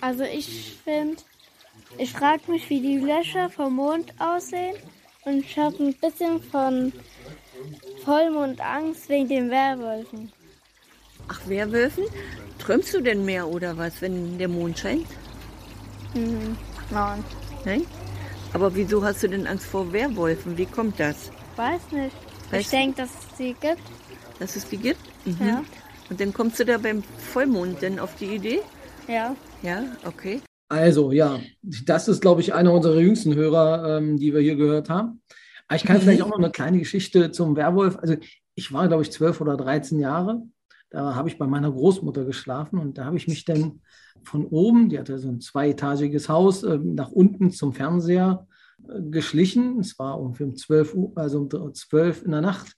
Also 0.00 0.22
ich 0.24 0.74
finde, 0.82 1.16
ich 1.98 2.10
frage 2.10 2.50
mich, 2.50 2.70
wie 2.70 2.80
die 2.80 2.98
Löcher 2.98 3.50
vom 3.50 3.74
Mond 3.76 4.14
aussehen 4.18 4.76
und 5.24 5.44
ich 5.44 5.58
habe 5.58 5.84
ein 5.84 5.94
bisschen 5.94 6.42
von 6.42 6.92
Vollmond 8.04 8.60
Angst 8.60 9.08
wegen 9.08 9.28
den 9.28 9.50
Werwölfen. 9.50 10.32
Ach, 11.28 11.40
Werwölfen? 11.46 12.04
Träumst 12.58 12.94
du 12.94 13.00
denn 13.00 13.24
mehr 13.24 13.48
oder 13.48 13.76
was, 13.76 14.00
wenn 14.00 14.38
der 14.38 14.48
Mond 14.48 14.78
scheint? 14.78 15.06
Mhm. 16.14 16.56
Nein. 16.90 17.24
Nein? 17.64 17.82
Aber 18.52 18.74
wieso 18.74 19.02
hast 19.02 19.22
du 19.22 19.28
denn 19.28 19.46
Angst 19.46 19.66
vor 19.66 19.92
Werwölfen? 19.92 20.58
Wie 20.58 20.66
kommt 20.66 21.00
das? 21.00 21.30
Weiß 21.56 21.80
nicht. 21.92 22.14
Weißt 22.50 22.62
ich 22.62 22.68
denke, 22.68 23.02
dass 23.02 23.10
es 23.10 23.38
sie 23.38 23.56
gibt. 23.60 23.82
Dass 24.38 24.56
es 24.56 24.68
die 24.68 24.76
gibt? 24.76 25.00
Mhm. 25.24 25.46
Ja. 25.46 25.64
Und 26.10 26.20
dann 26.20 26.32
kommst 26.32 26.60
du 26.60 26.64
da 26.64 26.78
beim 26.78 27.02
Vollmond 27.02 27.80
denn 27.80 27.98
auf 27.98 28.14
die 28.16 28.26
Idee? 28.26 28.60
Ja. 29.08 29.34
Ja, 29.62 29.84
okay. 30.04 30.40
Also, 30.68 31.12
ja, 31.12 31.40
das 31.62 32.08
ist, 32.08 32.20
glaube 32.20 32.40
ich, 32.40 32.54
einer 32.54 32.72
unserer 32.72 33.00
jüngsten 33.00 33.34
Hörer, 33.34 33.98
ähm, 33.98 34.18
die 34.18 34.32
wir 34.34 34.40
hier 34.40 34.56
gehört 34.56 34.90
haben. 34.90 35.22
Aber 35.68 35.76
ich 35.76 35.84
kann 35.84 35.96
mhm. 35.96 36.00
vielleicht 36.02 36.22
auch 36.22 36.28
noch 36.28 36.38
eine 36.38 36.50
kleine 36.50 36.78
Geschichte 36.78 37.30
zum 37.30 37.56
Werwolf. 37.56 37.96
Also, 37.96 38.16
ich 38.54 38.72
war, 38.72 38.88
glaube 38.88 39.02
ich, 39.02 39.12
zwölf 39.12 39.40
oder 39.40 39.56
dreizehn 39.56 40.00
Jahre 40.00 40.42
da 40.92 41.14
habe 41.14 41.28
ich 41.28 41.38
bei 41.38 41.46
meiner 41.46 41.72
Großmutter 41.72 42.24
geschlafen 42.24 42.78
und 42.78 42.98
da 42.98 43.06
habe 43.06 43.16
ich 43.16 43.26
mich 43.26 43.46
dann 43.46 43.80
von 44.22 44.44
oben, 44.46 44.90
die 44.90 44.98
hatte 44.98 45.18
so 45.18 45.28
ein 45.28 45.40
zweietagiges 45.40 46.28
Haus, 46.28 46.62
ähm, 46.62 46.94
nach 46.94 47.10
unten 47.10 47.50
zum 47.50 47.72
Fernseher 47.72 48.46
äh, 48.86 49.00
geschlichen. 49.00 49.80
Es 49.80 49.98
war 49.98 50.20
ungefähr 50.20 50.46
um 50.46 50.56
12 50.56 50.94
Uhr, 50.94 51.12
also 51.16 51.40
um 51.40 51.74
12 51.74 52.24
in 52.24 52.32
der 52.32 52.42
Nacht. 52.42 52.76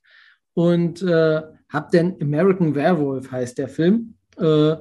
Und 0.55 1.03
äh, 1.03 1.43
habe 1.69 1.89
dann 1.91 2.15
American 2.23 2.77
Werewolf, 2.77 3.33
heißt 3.33 3.59
der 3.59 3.69
Film, 3.69 4.15
äh, 4.37 4.77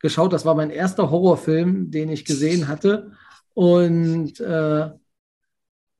geschaut. 0.00 0.32
Das 0.32 0.44
war 0.44 0.56
mein 0.56 0.70
erster 0.70 1.08
Horrorfilm, 1.10 1.92
den 1.92 2.08
ich 2.08 2.24
gesehen 2.24 2.66
hatte. 2.66 3.12
Und 3.54 4.40
äh, 4.40 4.90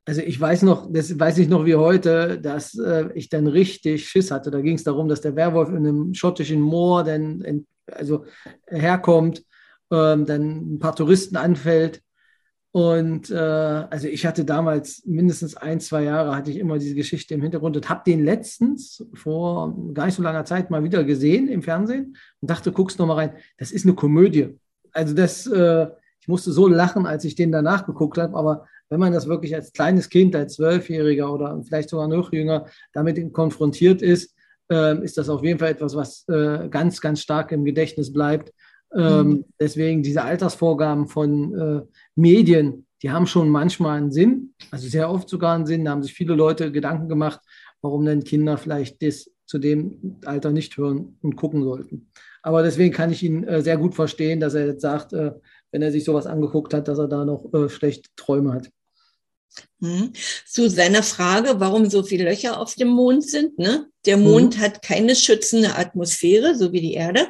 also 0.07 0.21
ich 0.21 0.39
weiß 0.39 0.63
noch, 0.63 0.93
das 0.93 1.19
weiß 1.19 1.39
ich 1.39 1.49
noch 1.49 1.65
wie 1.65 1.77
heute, 1.77 2.39
dass 2.39 2.79
äh, 2.79 3.09
ich 3.15 3.31
dann 3.31 3.47
richtig 3.47 4.09
Schiss 4.09 4.31
hatte. 4.31 4.51
Da 4.51 4.61
ging 4.61 4.75
es 4.75 4.85
darum, 4.85 5.09
dass 5.09 5.23
der 5.23 5.35
Werwolf 5.35 5.71
in 5.71 5.79
einem 5.79 6.15
schottischen 6.15 6.61
Moor 6.61 7.05
dann 7.05 7.41
in, 7.41 7.67
also 7.91 8.27
herkommt, 8.67 9.45
ähm, 9.91 10.27
dann 10.27 10.75
ein 10.75 10.79
paar 10.79 10.95
Touristen 10.95 11.37
anfällt. 11.37 12.03
Und 12.71 13.31
äh, 13.31 13.37
also 13.37 14.09
ich 14.09 14.27
hatte 14.27 14.45
damals 14.45 15.05
mindestens 15.07 15.57
ein, 15.57 15.81
zwei 15.81 16.03
Jahre 16.03 16.35
hatte 16.35 16.51
ich 16.51 16.59
immer 16.59 16.79
diese 16.79 16.97
Geschichte 16.97 17.33
im 17.33 17.41
Hintergrund 17.41 17.77
und 17.77 17.89
habe 17.89 18.03
den 18.05 18.25
letztens 18.25 19.07
vor 19.15 19.75
gar 19.95 20.07
nicht 20.07 20.17
so 20.17 20.23
langer 20.23 20.45
Zeit 20.45 20.71
mal 20.71 20.83
wieder 20.83 21.05
gesehen 21.05 21.49
im 21.49 21.63
Fernsehen 21.63 22.17
und 22.41 22.51
dachte, 22.51 22.73
guckst 22.73 22.99
noch 22.99 23.07
mal 23.07 23.15
rein. 23.15 23.37
Das 23.59 23.71
ist 23.71 23.87
eine 23.87 23.95
Komödie. 23.95 24.59
Also 24.93 25.15
das, 25.15 25.47
äh, 25.47 25.87
ich 26.25 26.29
musste 26.29 26.53
so 26.53 26.69
lachen, 26.69 27.05
als 27.05 27.27
ich 27.27 27.35
den 27.35 27.53
danach 27.53 27.85
geguckt 27.85 28.17
habe, 28.17 28.35
aber 28.35 28.67
wenn 28.89 28.99
man 28.99 29.13
das 29.13 29.29
wirklich 29.29 29.55
als 29.55 29.75
kleines 29.75 30.09
Kind, 30.09 30.35
als 30.35 30.55
Zwölfjähriger 30.55 31.31
oder 31.31 31.63
vielleicht 31.63 31.91
sogar 31.91 32.09
noch 32.09 32.33
jünger 32.33 32.65
damit 32.95 33.31
konfrontiert 33.35 34.01
ist, 34.01 34.35
äh, 34.73 35.05
ist 35.05 35.19
das 35.19 35.29
auf 35.29 35.45
jeden 35.45 35.59
Fall 35.59 35.73
etwas, 35.73 35.95
was 35.95 36.27
äh, 36.29 36.71
ganz, 36.71 37.03
ganz 37.03 37.21
stark 37.21 37.53
im 37.53 37.63
Gedächtnis 37.67 38.11
bleibt. 38.11 38.55
Ähm, 38.97 39.29
mhm. 39.29 39.45
Deswegen 39.61 40.03
diese 40.03 40.25
Altersvorgaben 40.25 41.09
von 41.09 41.55
äh, 41.59 41.83
Medien, 42.15 42.87
die 43.03 43.11
haben 43.11 43.27
schon 43.27 43.51
manchmal 43.51 43.99
einen 43.99 44.11
Sinn, 44.11 44.55
also 44.71 44.89
sehr 44.89 45.11
oft 45.11 45.29
sogar 45.29 45.55
einen 45.55 45.67
Sinn. 45.67 45.85
Da 45.85 45.91
haben 45.91 46.03
sich 46.03 46.15
viele 46.15 46.35
Leute 46.35 46.73
Gedanken 46.73 47.11
gemacht, 47.11 47.41
warum 47.83 48.07
denn 48.07 48.25
Kinder 48.25 48.57
vielleicht 48.57 49.03
das 49.03 49.31
zu 49.45 49.59
dem 49.59 50.21
Alter 50.25 50.53
nicht 50.53 50.79
hören 50.79 51.19
und 51.21 51.37
gucken 51.37 51.63
sollten. 51.65 52.09
Aber 52.45 52.63
deswegen 52.63 52.95
kann 52.95 53.11
ich 53.11 53.23
ihn 53.23 53.45
äh, 53.45 53.63
sehr 53.63 53.79
gut 53.79 53.95
verstehen, 53.95 54.39
dass 54.39 54.53
er 54.53 54.67
jetzt 54.67 54.83
sagt, 54.83 55.15
äh, 55.15 55.33
wenn 55.75 55.83
er 55.83 55.91
sich 55.91 56.05
sowas 56.05 56.27
angeguckt 56.27 56.73
hat, 56.73 56.87
dass 56.87 56.99
er 56.99 57.09
da 57.09 57.25
noch 57.25 57.53
äh, 57.53 57.69
schlechte 57.69 58.09
Träume 58.15 58.53
hat. 58.53 58.71
Hm. 59.81 60.13
Zu 60.47 60.71
seiner 60.71 61.03
Frage, 61.03 61.55
warum 61.59 61.91
so 61.91 62.05
viele 62.05 62.23
Löcher 62.25 62.61
auf 62.61 62.77
dem 62.77 62.89
Mond 62.89 63.29
sind. 63.29 63.59
Ne? 63.59 63.89
Der 64.07 64.17
Mond 64.17 64.57
mhm. 64.57 64.61
hat 64.61 64.83
keine 64.83 65.17
schützende 65.17 65.75
Atmosphäre, 65.75 66.55
so 66.55 66.73
wie 66.73 66.81
die 66.81 66.95
Erde. 66.95 67.27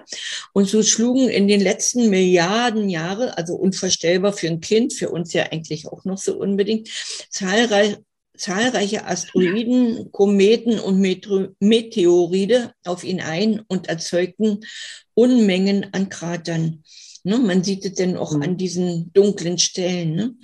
Und 0.52 0.68
so 0.68 0.82
schlugen 0.82 1.30
in 1.30 1.48
den 1.48 1.62
letzten 1.62 2.10
Milliarden 2.10 2.90
Jahre, 2.90 3.38
also 3.38 3.54
unvorstellbar 3.54 4.34
für 4.34 4.48
ein 4.48 4.60
Kind, 4.60 4.92
für 4.92 5.08
uns 5.08 5.32
ja 5.32 5.44
eigentlich 5.44 5.86
auch 5.86 6.04
noch 6.04 6.18
so 6.18 6.36
unbedingt, 6.36 6.90
zahlreich, 7.30 7.96
zahlreiche 8.36 9.06
Asteroiden, 9.06 10.12
Kometen 10.12 10.78
und 10.80 11.00
Meteoride 11.00 12.72
auf 12.84 13.04
ihn 13.04 13.22
ein 13.22 13.62
und 13.68 13.88
erzeugten 13.88 14.66
Unmengen 15.14 15.86
an 15.92 16.10
Kratern. 16.10 16.82
Ne? 17.24 17.38
Man 17.38 17.64
sieht 17.64 17.84
es 17.84 17.94
denn 17.94 18.16
auch 18.16 18.32
mhm. 18.32 18.42
an 18.42 18.56
diesen 18.56 19.12
dunklen 19.12 19.58
Stellen. 19.58 20.14
Ne? 20.14 20.34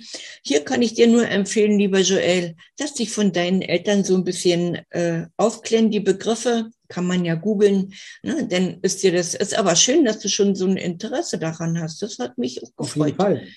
Hier 0.43 0.63
kann 0.65 0.81
ich 0.81 0.95
dir 0.95 1.07
nur 1.07 1.27
empfehlen, 1.27 1.77
lieber 1.77 1.99
Joel, 1.99 2.55
dass 2.77 2.95
dich 2.95 3.11
von 3.11 3.31
deinen 3.31 3.61
Eltern 3.61 4.03
so 4.03 4.15
ein 4.15 4.23
bisschen 4.23 4.79
äh, 4.89 5.27
aufklären. 5.37 5.91
Die 5.91 5.99
Begriffe 5.99 6.71
kann 6.87 7.05
man 7.05 7.23
ja 7.23 7.35
googeln. 7.35 7.93
Ne? 8.23 8.47
Denn 8.47 8.79
ist 8.81 9.03
dir 9.03 9.11
das, 9.11 9.35
ist 9.35 9.55
aber 9.55 9.75
schön, 9.75 10.05
dass 10.05 10.19
du 10.19 10.27
schon 10.27 10.55
so 10.55 10.65
ein 10.65 10.77
Interesse 10.77 11.37
daran 11.37 11.79
hast. 11.79 12.01
Das 12.01 12.17
hat 12.17 12.37
mich 12.37 12.63
auch 12.63 12.75
gefreut. 12.75 13.19
Auf 13.19 13.29
jeden 13.29 13.37
Fall. 13.37 13.47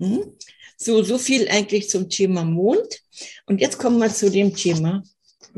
Hm? 0.00 0.32
So, 0.76 1.02
so 1.02 1.18
viel 1.18 1.48
eigentlich 1.48 1.88
zum 1.88 2.10
Thema 2.10 2.44
Mond. 2.44 3.00
Und 3.46 3.60
jetzt 3.60 3.78
kommen 3.78 3.98
wir 3.98 4.12
zu 4.12 4.30
dem 4.30 4.54
Thema 4.54 5.02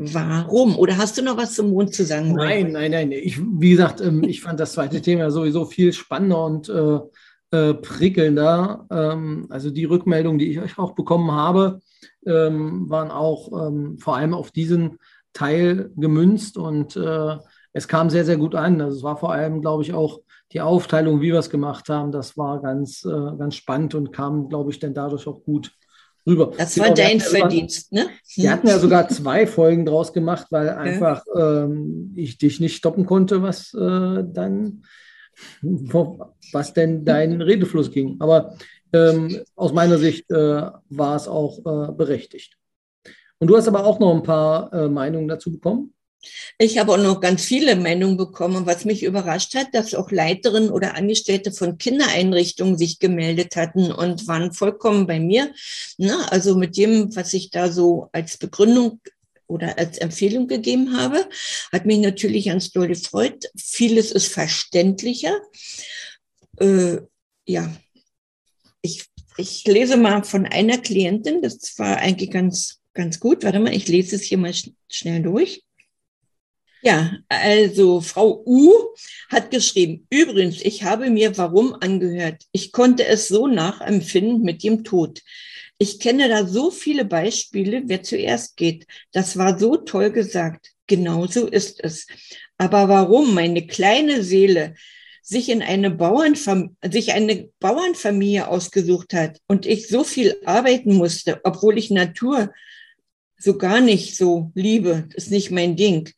Warum? 0.01 0.77
Oder 0.77 0.97
hast 0.97 1.17
du 1.17 1.21
noch 1.21 1.35
was 1.35 1.55
zum 1.55 1.71
Mond 1.71 1.93
zu 1.93 2.05
sagen? 2.05 2.33
Nein, 2.33 2.71
nein, 2.71 2.91
nein. 2.91 3.11
Ich, 3.11 3.37
wie 3.37 3.71
gesagt, 3.71 3.99
ähm, 3.99 4.23
ich 4.23 4.39
fand 4.41 4.57
das 4.57 4.71
zweite 4.71 5.01
Thema 5.01 5.29
sowieso 5.29 5.65
viel 5.65 5.91
spannender 5.91 6.45
und 6.45 6.69
äh, 6.69 6.99
äh, 7.51 7.73
prickelnder. 7.73 8.87
Ähm, 8.89 9.47
also 9.49 9.69
die 9.69 9.83
Rückmeldungen, 9.83 10.39
die 10.39 10.57
ich 10.57 10.77
auch 10.77 10.93
bekommen 10.93 11.33
habe, 11.33 11.81
ähm, 12.25 12.89
waren 12.89 13.11
auch 13.11 13.67
ähm, 13.67 13.97
vor 13.99 14.15
allem 14.15 14.33
auf 14.33 14.51
diesen 14.51 14.99
Teil 15.33 15.91
gemünzt 15.97 16.57
und 16.57 16.95
äh, 16.95 17.35
es 17.73 17.89
kam 17.89 18.09
sehr, 18.09 18.23
sehr 18.23 18.37
gut 18.37 18.55
an. 18.55 18.79
Also 18.79 18.97
es 18.97 19.03
war 19.03 19.17
vor 19.17 19.33
allem, 19.33 19.59
glaube 19.59 19.83
ich, 19.83 19.93
auch 19.93 20.21
die 20.53 20.61
Aufteilung, 20.61 21.19
wie 21.19 21.33
wir 21.33 21.39
es 21.39 21.49
gemacht 21.49 21.89
haben, 21.89 22.13
das 22.13 22.37
war 22.37 22.61
ganz, 22.61 23.03
äh, 23.03 23.37
ganz 23.37 23.55
spannend 23.55 23.95
und 23.95 24.13
kam, 24.13 24.47
glaube 24.47 24.71
ich, 24.71 24.79
dann 24.79 24.93
dadurch 24.93 25.27
auch 25.27 25.43
gut 25.43 25.73
rüber. 26.25 26.51
Das 26.57 26.77
war 26.79 26.93
dein 26.93 27.19
Verdienst, 27.19 27.91
ne? 27.91 28.09
Wir 28.35 28.51
hatten 28.51 28.67
ja 28.67 28.79
sogar 28.79 29.07
zwei 29.09 29.47
Folgen 29.47 29.85
draus 29.85 30.13
gemacht, 30.13 30.47
weil 30.51 30.69
einfach 30.69 31.23
ähm, 31.35 32.13
ich 32.15 32.37
dich 32.37 32.59
nicht 32.59 32.75
stoppen 32.75 33.05
konnte, 33.05 33.41
was 33.41 33.73
äh, 33.73 34.23
dann, 34.25 34.83
was 35.61 36.73
denn 36.73 37.05
dein 37.05 37.41
Redefluss 37.41 37.91
ging. 37.91 38.17
Aber 38.19 38.55
ähm, 38.93 39.41
aus 39.55 39.73
meiner 39.73 39.97
Sicht 39.97 40.29
äh, 40.31 40.35
war 40.89 41.15
es 41.15 41.27
auch 41.27 41.59
äh, 41.59 41.91
berechtigt. 41.91 42.57
Und 43.39 43.47
du 43.47 43.55
hast 43.55 43.67
aber 43.67 43.85
auch 43.85 43.99
noch 43.99 44.13
ein 44.13 44.23
paar 44.23 44.73
äh, 44.73 44.89
Meinungen 44.89 45.27
dazu 45.27 45.51
bekommen? 45.51 45.93
Ich 46.57 46.77
habe 46.77 46.91
auch 46.91 46.97
noch 46.97 47.21
ganz 47.21 47.45
viele 47.45 47.75
Meinungen 47.75 48.17
bekommen, 48.17 48.65
was 48.65 48.83
mich 48.83 49.03
überrascht 49.03 49.55
hat, 49.55 49.73
dass 49.73 49.93
auch 49.93 50.11
Leiterinnen 50.11 50.69
oder 50.69 50.95
Angestellte 50.95 51.51
von 51.51 51.77
Kindereinrichtungen 51.77 52.77
sich 52.77 52.99
gemeldet 52.99 53.55
hatten 53.55 53.91
und 53.91 54.27
waren 54.27 54.51
vollkommen 54.51 55.07
bei 55.07 55.19
mir. 55.19 55.53
Na, 55.97 56.25
also 56.27 56.55
mit 56.55 56.75
dem, 56.77 57.15
was 57.15 57.33
ich 57.33 57.51
da 57.51 57.71
so 57.71 58.09
als 58.11 58.37
Begründung 58.37 58.99
oder 59.47 59.77
als 59.77 59.97
Empfehlung 59.97 60.47
gegeben 60.47 60.95
habe, 60.97 61.27
hat 61.71 61.85
mich 61.85 61.99
natürlich 61.99 62.45
ganz 62.45 62.71
doll 62.71 62.87
gefreut. 62.87 63.45
Vieles 63.57 64.11
ist 64.11 64.27
verständlicher. 64.27 65.39
Äh, 66.59 66.97
ja, 67.47 67.73
ich, 68.81 69.05
ich 69.37 69.65
lese 69.65 69.97
mal 69.97 70.23
von 70.23 70.45
einer 70.45 70.77
Klientin, 70.77 71.41
das 71.41 71.77
war 71.79 71.97
eigentlich 71.97 72.31
ganz, 72.31 72.79
ganz 72.93 73.19
gut. 73.19 73.43
Warte 73.43 73.59
mal, 73.59 73.73
ich 73.73 73.87
lese 73.87 74.17
es 74.17 74.23
hier 74.23 74.37
mal 74.37 74.53
sch 74.53 74.71
schnell 74.89 75.23
durch. 75.23 75.63
Ja, 76.81 77.11
also 77.27 77.99
Frau 77.99 78.41
U 78.45 78.71
hat 79.29 79.51
geschrieben, 79.51 80.07
übrigens, 80.09 80.61
ich 80.61 80.83
habe 80.83 81.09
mir 81.09 81.37
warum 81.37 81.73
angehört. 81.73 82.45
Ich 82.53 82.71
konnte 82.71 83.05
es 83.05 83.27
so 83.27 83.47
nachempfinden 83.47 84.41
mit 84.43 84.63
dem 84.63 84.83
Tod. 84.85 85.21
Ich 85.77 85.99
kenne 85.99 86.29
da 86.29 86.45
so 86.45 86.71
viele 86.71 87.03
Beispiele, 87.05 87.83
wer 87.85 88.03
zuerst 88.03 88.55
geht. 88.55 88.85
Das 89.11 89.37
war 89.37 89.59
so 89.59 89.75
toll 89.77 90.11
gesagt. 90.11 90.71
Genauso 90.87 91.47
ist 91.47 91.83
es. 91.83 92.07
Aber 92.57 92.87
warum 92.87 93.33
meine 93.33 93.67
kleine 93.67 94.23
Seele 94.23 94.75
sich 95.21 95.49
in 95.49 95.61
eine 95.61 95.91
Bauernfam 95.91 96.75
sich 96.89 97.13
eine 97.13 97.49
Bauernfamilie 97.59 98.47
ausgesucht 98.47 99.13
hat 99.13 99.39
und 99.47 99.65
ich 99.65 99.87
so 99.87 100.03
viel 100.03 100.37
arbeiten 100.45 100.95
musste, 100.95 101.41
obwohl 101.43 101.77
ich 101.77 101.91
Natur 101.91 102.51
so 103.37 103.57
gar 103.57 103.79
nicht 103.79 104.17
so 104.17 104.51
liebe, 104.55 105.07
ist 105.13 105.29
nicht 105.29 105.51
mein 105.51 105.75
Ding 105.75 106.11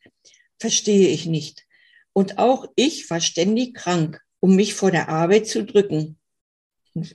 verstehe 0.62 1.08
ich 1.08 1.26
nicht. 1.26 1.66
Und 2.12 2.38
auch 2.38 2.66
ich 2.76 3.10
war 3.10 3.20
ständig 3.20 3.74
krank, 3.74 4.20
um 4.40 4.54
mich 4.54 4.74
vor 4.74 4.92
der 4.92 5.08
Arbeit 5.08 5.48
zu 5.48 5.64
drücken, 5.64 6.18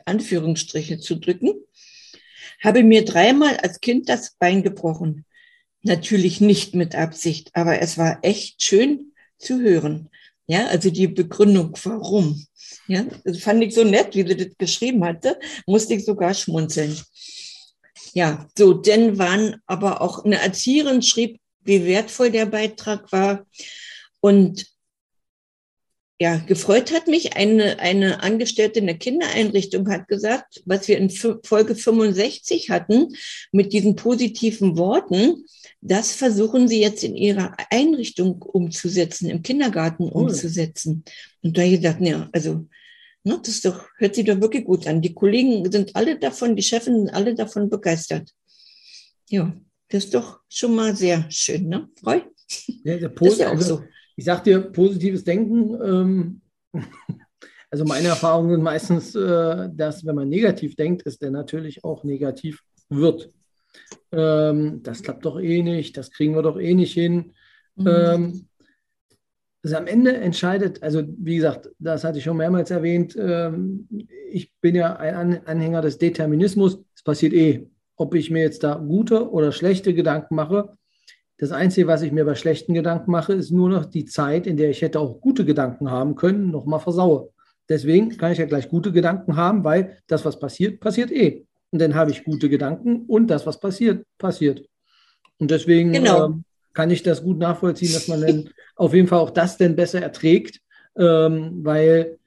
Anführungsstriche 0.06 1.00
zu 1.00 1.16
drücken, 1.16 1.54
habe 2.62 2.84
mir 2.84 3.06
dreimal 3.06 3.56
als 3.58 3.80
Kind 3.80 4.10
das 4.10 4.36
Bein 4.38 4.64
gebrochen. 4.64 5.26
Natürlich 5.82 6.42
nicht 6.42 6.76
mit 6.76 6.94
Absicht, 6.96 7.52
aber 7.54 7.80
es 7.80 7.98
war 7.98 8.20
echt 8.22 8.62
schön 8.62 9.14
zu 9.38 9.62
hören. 9.62 10.10
Ja, 10.48 10.68
also 10.68 10.90
die 10.90 11.08
Begründung, 11.08 11.78
warum. 11.84 12.46
Ja, 12.88 13.06
das 13.24 13.40
fand 13.40 13.64
ich 13.64 13.74
so 13.74 13.84
nett, 13.84 14.14
wie 14.14 14.28
sie 14.28 14.36
das 14.36 14.58
geschrieben 14.58 15.06
hatte, 15.06 15.40
musste 15.66 15.94
ich 15.94 16.04
sogar 16.04 16.34
schmunzeln. 16.34 17.00
Ja, 18.14 18.48
so, 18.58 18.74
denn 18.74 19.18
waren 19.18 19.62
aber 19.68 20.02
auch 20.02 20.26
eine 20.26 20.42
Erzieherin 20.42 21.02
schrieb, 21.02 21.40
wie 21.68 21.86
wertvoll 21.86 22.32
der 22.32 22.46
Beitrag 22.46 23.12
war. 23.12 23.46
Und 24.20 24.66
ja, 26.20 26.38
gefreut 26.38 26.92
hat 26.94 27.08
mich 27.08 27.36
eine, 27.36 27.78
eine 27.78 28.24
Angestellte 28.24 28.80
in 28.80 28.88
der 28.88 28.98
Kindereinrichtung 28.98 29.88
hat 29.88 30.08
gesagt, 30.08 30.64
was 30.66 30.88
wir 30.88 30.98
in 30.98 31.12
Folge 31.12 31.76
65 31.76 32.72
hatten 32.72 33.10
mit 33.52 33.72
diesen 33.72 33.96
positiven 33.96 34.78
Worten, 34.78 35.46
das 35.82 36.14
versuchen 36.14 36.68
sie 36.68 36.82
jetzt 36.82 37.04
in 37.04 37.16
ihrer 37.16 37.56
Einrichtung 37.70 38.42
umzusetzen, 38.42 39.30
im 39.30 39.44
Kindergarten 39.44 40.06
cool. 40.06 40.24
umzusetzen. 40.24 41.04
Und 41.44 41.56
da 41.56 41.62
habe 41.62 41.74
ich 41.74 41.82
gedacht, 41.82 42.02
ja, 42.02 42.30
also, 42.32 42.66
ne, 43.24 43.40
das 43.46 43.62
doch, 43.62 43.88
hört 43.98 44.16
sich 44.16 44.26
doch 44.26 44.42
wirklich 44.42 44.66
gut 44.66 44.88
an. 44.88 45.02
Die 45.02 45.14
Kollegen 45.14 45.72
sind 45.72 45.96
alle 45.96 46.18
davon, 46.18 46.56
die 46.56 46.64
Chefin 46.64 47.06
sind 47.06 47.10
alle 47.14 47.36
davon 47.36 47.70
begeistert. 47.70 48.32
Ja. 49.30 49.56
Das 49.90 50.06
ist 50.06 50.14
doch 50.14 50.42
schon 50.50 50.76
mal 50.76 50.96
sehr 50.96 51.26
schön, 51.30 51.70
ne? 51.70 51.90
Freu? 52.00 52.22
Ja, 52.84 52.98
das 52.98 53.12
ist 53.22 53.40
ja 53.40 53.50
also, 53.50 53.76
so. 53.78 53.84
Ich 54.16 54.26
sag 54.26 54.44
dir, 54.44 54.60
positives 54.60 55.24
Denken. 55.24 55.78
Ähm, 55.82 56.42
also 57.70 57.86
meine 57.86 58.10
Erfahrungen 58.10 58.52
sind 58.52 58.64
meistens, 58.64 59.16
äh, 59.16 59.70
dass 59.74 60.06
wenn 60.06 60.16
man 60.16 60.30
negativ 60.30 60.76
denkt, 60.76 61.04
ist 61.04 61.22
der 61.22 61.32
natürlich 61.32 61.84
auch 61.84 62.04
negativ 62.04 62.64
wird. 62.90 63.32
Ähm, 64.12 64.82
das 64.84 65.04
klappt 65.04 65.26
doch 65.26 65.40
eh 65.40 65.62
nicht, 65.62 65.98
das 65.98 66.12
kriegen 66.12 66.36
wir 66.36 66.42
doch 66.42 66.60
eh 66.60 66.74
nicht 66.74 66.94
hin. 66.94 67.34
Mhm. 67.76 67.88
Ähm, 67.88 68.48
also 69.64 69.76
am 69.78 69.88
Ende 69.88 70.16
entscheidet, 70.16 70.82
also 70.82 71.04
wie 71.18 71.36
gesagt, 71.38 71.70
das 71.80 72.04
hatte 72.04 72.18
ich 72.18 72.24
schon 72.24 72.38
mehrmals 72.38 72.72
erwähnt, 72.72 73.18
ähm, 73.20 73.88
ich 74.32 74.54
bin 74.62 74.76
ja 74.76 74.96
ein 74.96 75.46
Anhänger 75.46 75.82
des 75.82 75.98
Determinismus, 75.98 76.80
es 76.96 77.04
passiert 77.04 77.34
eh 77.34 77.68
ob 77.98 78.16
ich 78.16 78.32
mir 78.32 78.42
jetzt 78.42 78.64
da 78.64 78.76
gute 78.76 79.30
oder 79.32 79.52
schlechte 79.52 79.94
Gedanken 79.94 80.36
mache. 80.36 80.78
Das 81.38 81.52
Einzige, 81.52 81.88
was 81.88 82.02
ich 82.02 82.12
mir 82.12 82.26
bei 82.26 82.36
schlechten 82.36 82.74
Gedanken 82.74 83.12
mache, 83.12 83.34
ist 83.34 83.52
nur 83.52 83.70
noch 83.70 83.86
die 83.86 84.06
Zeit, 84.06 84.48
in 84.48 84.58
der 84.58 84.70
ich 84.70 84.82
hätte 84.82 85.00
auch 85.00 85.20
gute 85.20 85.46
Gedanken 85.46 85.92
haben 85.92 86.16
können, 86.16 86.52
nochmal 86.52 86.80
versaue. 86.80 87.32
Deswegen 87.70 88.18
kann 88.18 88.32
ich 88.32 88.38
ja 88.38 88.46
gleich 88.46 88.70
gute 88.70 88.92
Gedanken 88.92 89.36
haben, 89.36 89.64
weil 89.64 89.98
das, 90.08 90.24
was 90.24 90.40
passiert, 90.40 90.80
passiert 90.80 91.12
eh. 91.12 91.46
Und 91.72 91.82
dann 91.82 91.96
habe 91.96 92.12
ich 92.12 92.24
gute 92.24 92.50
Gedanken 92.50 93.06
und 93.08 93.28
das, 93.28 93.46
was 93.46 93.60
passiert, 93.60 94.06
passiert. 94.18 94.66
Und 95.38 95.52
deswegen 95.52 95.92
genau. 95.92 96.26
ähm, 96.26 96.44
kann 96.74 96.90
ich 96.92 97.04
das 97.04 97.22
gut 97.22 97.38
nachvollziehen, 97.40 97.94
dass 97.94 98.08
man 98.08 98.22
dann 98.22 98.50
auf 98.76 98.94
jeden 98.94 99.08
Fall 99.08 99.20
auch 99.20 99.32
das 99.32 99.58
denn 99.58 99.76
besser 99.76 100.02
erträgt, 100.02 100.62
ähm, 100.98 101.60
weil 101.64 102.18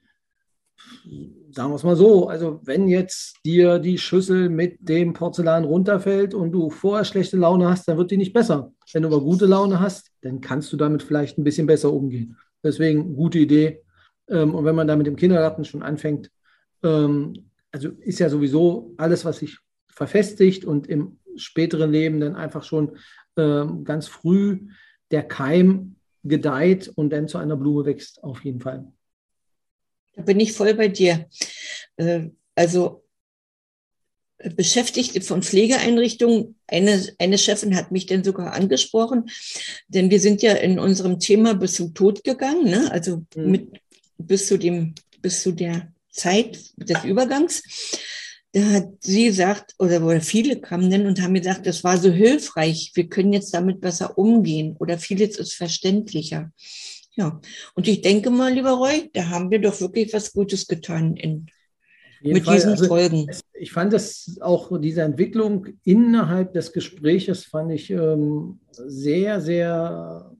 sagen 1.53 1.71
wir 1.71 1.75
es 1.75 1.83
mal 1.83 1.95
so, 1.95 2.27
also 2.27 2.59
wenn 2.63 2.87
jetzt 2.87 3.37
dir 3.45 3.79
die 3.79 3.97
Schüssel 3.97 4.49
mit 4.49 4.77
dem 4.79 5.13
Porzellan 5.13 5.63
runterfällt 5.63 6.33
und 6.33 6.51
du 6.51 6.69
vorher 6.69 7.05
schlechte 7.05 7.37
Laune 7.37 7.69
hast, 7.69 7.87
dann 7.87 7.97
wird 7.97 8.11
die 8.11 8.17
nicht 8.17 8.33
besser. 8.33 8.71
Wenn 8.93 9.03
du 9.03 9.09
aber 9.09 9.21
gute 9.21 9.45
Laune 9.45 9.79
hast, 9.79 10.11
dann 10.21 10.41
kannst 10.41 10.71
du 10.71 10.77
damit 10.77 11.03
vielleicht 11.03 11.37
ein 11.37 11.43
bisschen 11.43 11.67
besser 11.67 11.91
umgehen. 11.91 12.37
Deswegen 12.63 13.15
gute 13.15 13.39
Idee. 13.39 13.81
Ähm, 14.27 14.55
und 14.55 14.65
wenn 14.65 14.75
man 14.75 14.87
da 14.87 14.95
mit 14.95 15.07
dem 15.07 15.15
Kindergarten 15.15 15.65
schon 15.65 15.83
anfängt, 15.83 16.31
ähm, 16.83 17.33
also 17.71 17.89
ist 17.99 18.19
ja 18.19 18.29
sowieso 18.29 18.93
alles, 18.97 19.25
was 19.25 19.39
sich 19.39 19.57
verfestigt 19.87 20.65
und 20.65 20.87
im 20.87 21.19
späteren 21.35 21.91
Leben 21.91 22.19
dann 22.19 22.35
einfach 22.35 22.63
schon 22.63 22.97
ähm, 23.37 23.83
ganz 23.83 24.07
früh 24.07 24.67
der 25.11 25.23
Keim 25.23 25.95
gedeiht 26.23 26.91
und 26.95 27.11
dann 27.11 27.27
zu 27.27 27.37
einer 27.37 27.57
Blume 27.57 27.85
wächst, 27.85 28.23
auf 28.23 28.43
jeden 28.43 28.59
Fall. 28.59 28.91
Da 30.15 30.23
bin 30.23 30.39
ich 30.39 30.53
voll 30.53 30.73
bei 30.73 30.87
dir. 30.87 31.27
Äh, 31.97 32.29
also 32.55 33.01
Beschäftigte 34.55 35.21
von 35.21 35.43
Pflegeeinrichtungen, 35.43 36.55
eine, 36.67 37.05
eine 37.19 37.37
Chefin 37.37 37.75
hat 37.75 37.91
mich 37.91 38.07
denn 38.07 38.23
sogar 38.23 38.53
angesprochen, 38.53 39.29
denn 39.87 40.09
wir 40.09 40.19
sind 40.19 40.41
ja 40.41 40.53
in 40.53 40.79
unserem 40.79 41.19
Thema 41.19 41.53
bis 41.53 41.73
zum 41.73 41.93
Tod 41.93 42.23
gegangen, 42.23 42.65
ne? 42.65 42.91
also 42.91 43.23
mhm. 43.35 43.51
mit, 43.51 43.67
bis, 44.17 44.47
zu 44.47 44.57
dem, 44.57 44.95
bis 45.21 45.43
zu 45.43 45.51
der 45.51 45.93
Zeit 46.11 46.59
des 46.75 47.03
Übergangs. 47.03 47.63
Da 48.53 48.63
hat 48.71 48.89
sie 48.99 49.25
gesagt, 49.25 49.75
oder, 49.79 50.03
oder 50.03 50.19
viele 50.19 50.59
kamen 50.59 50.89
dann 50.89 51.05
und 51.05 51.21
haben 51.21 51.35
gesagt, 51.35 51.65
das 51.67 51.83
war 51.83 51.97
so 51.97 52.11
hilfreich, 52.11 52.91
wir 52.95 53.07
können 53.07 53.31
jetzt 53.31 53.53
damit 53.53 53.79
besser 53.79 54.17
umgehen 54.17 54.75
oder 54.79 54.97
vieles 54.97 55.37
ist 55.37 55.53
verständlicher. 55.53 56.51
Ja, 57.13 57.41
und 57.75 57.87
ich 57.87 58.01
denke 58.01 58.29
mal, 58.29 58.53
lieber 58.53 58.71
Roy, 58.71 59.09
da 59.13 59.29
haben 59.29 59.51
wir 59.51 59.59
doch 59.59 59.79
wirklich 59.81 60.13
was 60.13 60.31
Gutes 60.31 60.67
getan 60.67 61.15
in, 61.17 61.47
mit 62.21 62.45
Fall. 62.45 62.55
diesen 62.55 62.71
also, 62.71 62.85
Folgen. 62.85 63.29
Ich 63.53 63.71
fand 63.71 63.91
das 63.91 64.37
auch, 64.39 64.79
diese 64.79 65.01
Entwicklung 65.01 65.67
innerhalb 65.83 66.53
des 66.53 66.71
Gespräches 66.71 67.45
fand 67.45 67.71
ich 67.71 67.89
ähm, 67.89 68.59
sehr, 68.71 69.41
sehr 69.41 70.31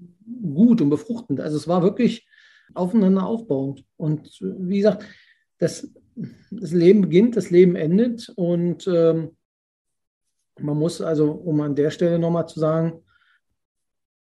gut 0.42 0.82
und 0.82 0.90
befruchtend. 0.90 1.42
Also 1.42 1.58
es 1.58 1.68
war 1.68 1.84
wirklich 1.84 2.26
aufeinander 2.74 3.26
aufbauend. 3.26 3.84
Und 3.98 4.40
wie 4.40 4.78
gesagt, 4.78 5.06
das 5.58 5.92
das 6.52 6.72
Leben 6.72 7.02
beginnt, 7.02 7.36
das 7.36 7.50
Leben 7.50 7.76
endet 7.76 8.30
und 8.36 8.88
ähm, 8.88 9.36
man 10.60 10.78
muss 10.78 11.02
also, 11.02 11.32
um 11.32 11.62
an 11.62 11.76
der 11.76 11.90
Stelle 11.90 12.20
nochmal 12.20 12.48
zu 12.48 12.60
sagen, 12.60 13.02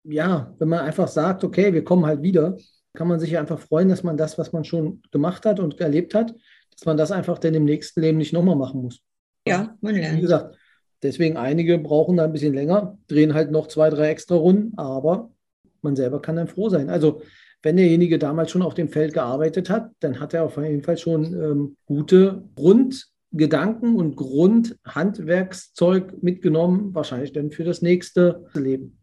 ja, 0.09 0.53
wenn 0.59 0.69
man 0.69 0.79
einfach 0.79 1.07
sagt, 1.07 1.43
okay, 1.43 1.73
wir 1.73 1.83
kommen 1.83 2.05
halt 2.05 2.21
wieder, 2.21 2.57
kann 2.93 3.07
man 3.07 3.19
sich 3.19 3.37
einfach 3.37 3.59
freuen, 3.59 3.89
dass 3.89 4.03
man 4.03 4.17
das, 4.17 4.37
was 4.37 4.51
man 4.51 4.63
schon 4.63 5.01
gemacht 5.11 5.45
hat 5.45 5.59
und 5.59 5.79
erlebt 5.79 6.15
hat, 6.15 6.33
dass 6.71 6.85
man 6.85 6.97
das 6.97 7.11
einfach 7.11 7.37
dann 7.37 7.53
im 7.53 7.65
nächsten 7.65 8.01
Leben 8.01 8.17
nicht 8.17 8.33
nochmal 8.33 8.55
machen 8.55 8.81
muss. 8.81 9.01
Ja, 9.47 9.77
man 9.81 9.95
lernt. 9.95 10.17
Wie 10.17 10.21
gesagt, 10.21 10.57
deswegen 11.01 11.37
einige 11.37 11.77
brauchen 11.77 12.17
da 12.17 12.25
ein 12.25 12.33
bisschen 12.33 12.53
länger, 12.53 12.97
drehen 13.07 13.33
halt 13.33 13.51
noch 13.51 13.67
zwei, 13.67 13.89
drei 13.89 14.09
extra 14.09 14.35
Runden, 14.35 14.77
aber 14.77 15.31
man 15.81 15.95
selber 15.95 16.21
kann 16.21 16.35
dann 16.35 16.47
froh 16.47 16.69
sein. 16.69 16.89
Also 16.89 17.21
wenn 17.61 17.77
derjenige 17.77 18.19
damals 18.19 18.51
schon 18.51 18.61
auf 18.61 18.73
dem 18.73 18.89
Feld 18.89 19.13
gearbeitet 19.13 19.69
hat, 19.69 19.91
dann 19.99 20.19
hat 20.19 20.33
er 20.33 20.45
auf 20.45 20.57
jeden 20.57 20.83
Fall 20.83 20.97
schon 20.97 21.25
ähm, 21.25 21.77
gute 21.85 22.43
Grundgedanken 22.55 23.95
und 23.95 24.15
Grundhandwerkszeug 24.15 26.23
mitgenommen, 26.23 26.95
wahrscheinlich 26.95 27.33
dann 27.33 27.51
für 27.51 27.65
das 27.65 27.81
nächste 27.81 28.45
Leben. 28.53 28.98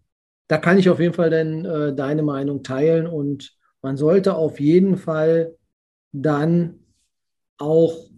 Da 0.48 0.58
kann 0.58 0.78
ich 0.78 0.88
auf 0.88 1.00
jeden 1.00 1.14
Fall 1.14 1.30
dann 1.30 1.64
äh, 1.64 1.94
deine 1.94 2.22
Meinung 2.22 2.62
teilen 2.62 3.06
und 3.06 3.56
man 3.82 3.96
sollte 3.96 4.34
auf 4.34 4.60
jeden 4.60 4.96
Fall 4.96 5.54
dann 6.12 6.80
auch 7.58 8.08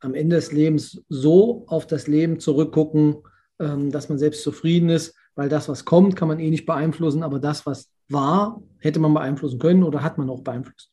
am 0.00 0.14
Ende 0.14 0.36
des 0.36 0.52
Lebens 0.52 1.02
so 1.08 1.64
auf 1.66 1.86
das 1.86 2.06
Leben 2.06 2.40
zurückgucken, 2.40 3.16
ähm, 3.58 3.90
dass 3.90 4.08
man 4.08 4.18
selbst 4.18 4.42
zufrieden 4.42 4.88
ist, 4.88 5.14
weil 5.34 5.48
das, 5.48 5.68
was 5.68 5.84
kommt, 5.84 6.16
kann 6.16 6.28
man 6.28 6.40
eh 6.40 6.50
nicht 6.50 6.66
beeinflussen, 6.66 7.22
aber 7.22 7.38
das, 7.38 7.66
was 7.66 7.90
war, 8.08 8.62
hätte 8.78 8.98
man 8.98 9.14
beeinflussen 9.14 9.58
können 9.58 9.82
oder 9.82 10.02
hat 10.02 10.18
man 10.18 10.30
auch 10.30 10.42
beeinflusst. 10.42 10.90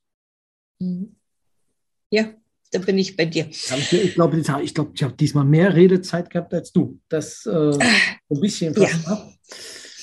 Mhm. 0.80 1.16
Ja, 2.12 2.26
da 2.72 2.80
bin 2.80 2.98
ich 2.98 3.16
bei 3.16 3.26
dir. 3.26 3.48
Ich 3.50 4.14
glaube, 4.14 4.38
ich, 4.38 4.74
glaub, 4.74 4.92
ich 4.94 5.04
habe 5.04 5.14
diesmal 5.14 5.46
mehr 5.46 5.74
Redezeit 5.74 6.30
gehabt 6.30 6.54
als 6.54 6.72
du. 6.72 7.00
Das 7.10 7.46
äh, 7.46 7.50
ah, 7.50 7.80
ein 8.30 8.40
bisschen. 8.40 8.74
Ja. 8.76 8.90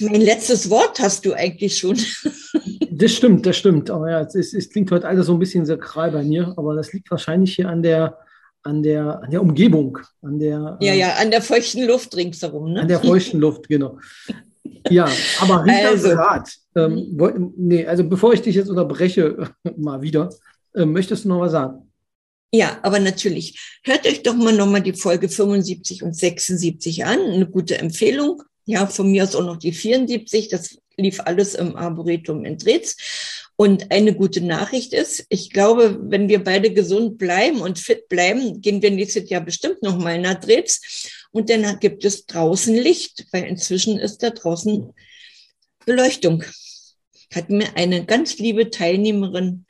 Mein 0.01 0.21
letztes 0.21 0.71
Wort 0.71 0.99
hast 1.01 1.25
du 1.25 1.35
eigentlich 1.35 1.79
schon. 1.79 1.97
das 2.91 3.13
stimmt, 3.13 3.47
das 3.47 3.57
stimmt. 3.57 3.91
Aber 3.91 4.11
ja, 4.11 4.21
es, 4.21 4.53
es, 4.53 4.71
klingt 4.71 4.91
heute 4.91 5.07
alles 5.07 5.27
so 5.27 5.35
ein 5.35 5.39
bisschen 5.39 5.67
sakral 5.67 6.11
bei 6.11 6.23
mir, 6.23 6.53
aber 6.57 6.75
das 6.75 6.93
liegt 6.93 7.11
wahrscheinlich 7.11 7.55
hier 7.55 7.69
an 7.69 7.83
der, 7.83 8.19
an 8.63 8.83
der, 8.83 9.23
an 9.23 9.31
der 9.31 9.41
Umgebung, 9.41 9.99
an 10.23 10.39
der. 10.39 10.79
Ja, 10.81 10.93
äh, 10.93 10.99
ja, 10.99 11.15
an 11.15 11.31
der 11.31 11.43
feuchten 11.43 11.87
Luft 11.87 12.17
ringsherum. 12.17 12.73
Ne? 12.73 12.81
An 12.81 12.89
der 12.89 13.01
feuchten 13.01 13.41
Luft, 13.41 13.69
genau. 13.69 13.99
Ja, 14.91 15.09
aber 15.41 15.65
Rita 15.65 15.89
also. 15.89 16.09
Rat, 16.11 16.53
ähm, 16.77 17.53
nee, 17.57 17.87
also 17.87 18.05
bevor 18.05 18.33
ich 18.33 18.43
dich 18.43 18.57
jetzt 18.57 18.69
unterbreche, 18.69 19.51
mal 19.77 20.03
wieder, 20.03 20.31
äh, 20.75 20.85
möchtest 20.85 21.25
du 21.25 21.29
noch 21.29 21.41
was 21.41 21.53
sagen? 21.53 21.91
Ja, 22.53 22.79
aber 22.83 23.01
natürlich. 23.01 23.81
Hört 23.83 24.07
euch 24.07 24.23
doch 24.23 24.35
mal 24.35 24.53
nochmal 24.53 24.83
die 24.83 24.93
Folge 24.93 25.29
75 25.29 26.05
und 26.05 26.15
76 26.15 27.05
an. 27.05 27.19
Eine 27.19 27.47
gute 27.47 27.79
Empfehlung. 27.79 28.43
Ja, 28.65 28.87
von 28.87 29.11
mir 29.11 29.25
aus 29.25 29.35
auch 29.35 29.45
noch 29.45 29.59
die 29.59 29.73
74. 29.73 30.49
Das 30.49 30.79
lief 30.97 31.21
alles 31.21 31.55
im 31.55 31.77
Arboretum 31.77 32.45
in 32.45 32.59
Dretz. 32.59 32.97
Und 33.57 33.93
eine 33.93 34.15
gute 34.15 34.41
Nachricht 34.41 34.93
ist, 34.93 35.27
ich 35.29 35.51
glaube, 35.51 35.99
wenn 36.03 36.29
wir 36.29 36.43
beide 36.43 36.73
gesund 36.73 37.19
bleiben 37.19 37.61
und 37.61 37.79
fit 37.79 38.09
bleiben, 38.09 38.61
gehen 38.61 38.83
wir 38.83 38.91
nächstes 38.91 39.31
Jahr 39.31 39.43
bestimmt 39.43 39.83
nochmal 39.83 40.21
nach 40.21 40.41
Dretz. 40.41 41.27
Und 41.31 41.51
dann 41.51 41.79
gibt 41.79 42.05
es 42.05 42.27
draußen 42.27 42.75
Licht, 42.75 43.27
weil 43.33 43.45
inzwischen 43.45 43.99
ist 43.99 44.23
da 44.23 44.31
draußen 44.31 44.93
Beleuchtung. 45.87 46.43
Hat 47.33 47.51
mir 47.51 47.77
eine 47.77 48.05
ganz 48.05 48.39
liebe 48.39 48.71
Teilnehmerin, 48.71 49.67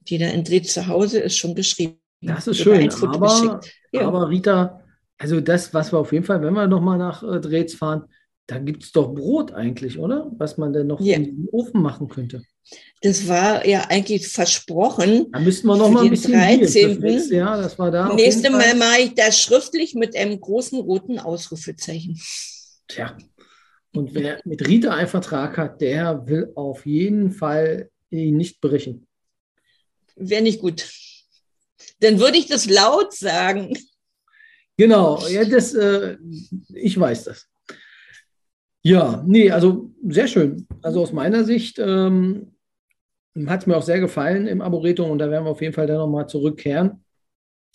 die 0.00 0.18
da 0.18 0.28
in 0.28 0.44
Dretz 0.44 0.72
zu 0.72 0.86
Hause 0.86 1.20
ist, 1.20 1.36
schon 1.36 1.54
geschrieben. 1.54 1.98
Das 2.22 2.46
ist 2.46 2.58
schön, 2.58 2.90
aber, 2.90 3.60
ja. 3.92 4.06
aber 4.06 4.30
Rita, 4.30 4.82
also 5.18 5.40
das, 5.40 5.74
was 5.74 5.92
wir 5.92 5.98
auf 5.98 6.12
jeden 6.12 6.24
Fall, 6.24 6.42
wenn 6.42 6.54
wir 6.54 6.66
nochmal 6.66 6.98
nach 6.98 7.22
äh, 7.22 7.40
Dretz 7.40 7.74
fahren, 7.74 8.04
da 8.46 8.58
gibt 8.58 8.84
es 8.84 8.92
doch 8.92 9.12
Brot 9.12 9.52
eigentlich, 9.52 9.98
oder? 9.98 10.30
Was 10.36 10.56
man 10.56 10.72
denn 10.72 10.86
noch 10.86 11.00
ja. 11.00 11.16
in 11.16 11.24
den 11.24 11.48
Ofen 11.50 11.82
machen 11.82 12.08
könnte. 12.08 12.42
Das 13.00 13.28
war 13.28 13.66
ja 13.66 13.86
eigentlich 13.88 14.28
versprochen. 14.28 15.30
Da 15.32 15.40
müssten 15.40 15.66
wir 15.66 15.76
noch 15.76 15.90
mal 15.90 16.04
ein 16.04 16.10
bisschen 16.10 16.32
13. 16.32 17.00
Das 17.00 17.30
Jahr, 17.30 17.60
das 17.60 17.78
war 17.78 17.90
da. 17.90 18.12
Nächste 18.14 18.50
Mal 18.50 18.74
mache 18.74 19.02
ich 19.02 19.14
das 19.14 19.40
schriftlich 19.40 19.94
mit 19.94 20.16
einem 20.16 20.40
großen 20.40 20.78
roten 20.80 21.18
Ausrufezeichen. 21.18 22.20
Tja. 22.88 23.16
Und 23.92 24.14
wer 24.14 24.40
mit 24.44 24.66
Rita 24.66 24.94
einen 24.94 25.08
Vertrag 25.08 25.56
hat, 25.56 25.80
der 25.80 26.26
will 26.26 26.52
auf 26.54 26.86
jeden 26.86 27.32
Fall 27.32 27.90
ihn 28.10 28.36
nicht 28.36 28.60
berichten. 28.60 29.06
Wäre 30.16 30.42
nicht 30.42 30.60
gut. 30.60 30.88
Dann 32.00 32.20
würde 32.20 32.38
ich 32.38 32.46
das 32.46 32.68
laut 32.68 33.14
sagen. 33.14 33.76
Genau, 34.76 35.26
ja, 35.28 35.44
das, 35.44 35.72
äh, 35.74 36.16
ich 36.74 36.98
weiß 36.98 37.24
das. 37.24 37.48
Ja, 38.86 39.24
nee, 39.26 39.50
also 39.50 39.90
sehr 40.06 40.28
schön. 40.28 40.68
Also 40.80 41.02
aus 41.02 41.12
meiner 41.12 41.42
Sicht 41.42 41.80
ähm, 41.80 42.52
hat 43.46 43.62
es 43.62 43.66
mir 43.66 43.76
auch 43.76 43.82
sehr 43.82 43.98
gefallen 43.98 44.46
im 44.46 44.62
Arboretum 44.62 45.10
und 45.10 45.18
da 45.18 45.28
werden 45.28 45.42
wir 45.42 45.50
auf 45.50 45.60
jeden 45.60 45.74
Fall 45.74 45.88
dann 45.88 45.96
nochmal 45.96 46.28
zurückkehren. 46.28 47.02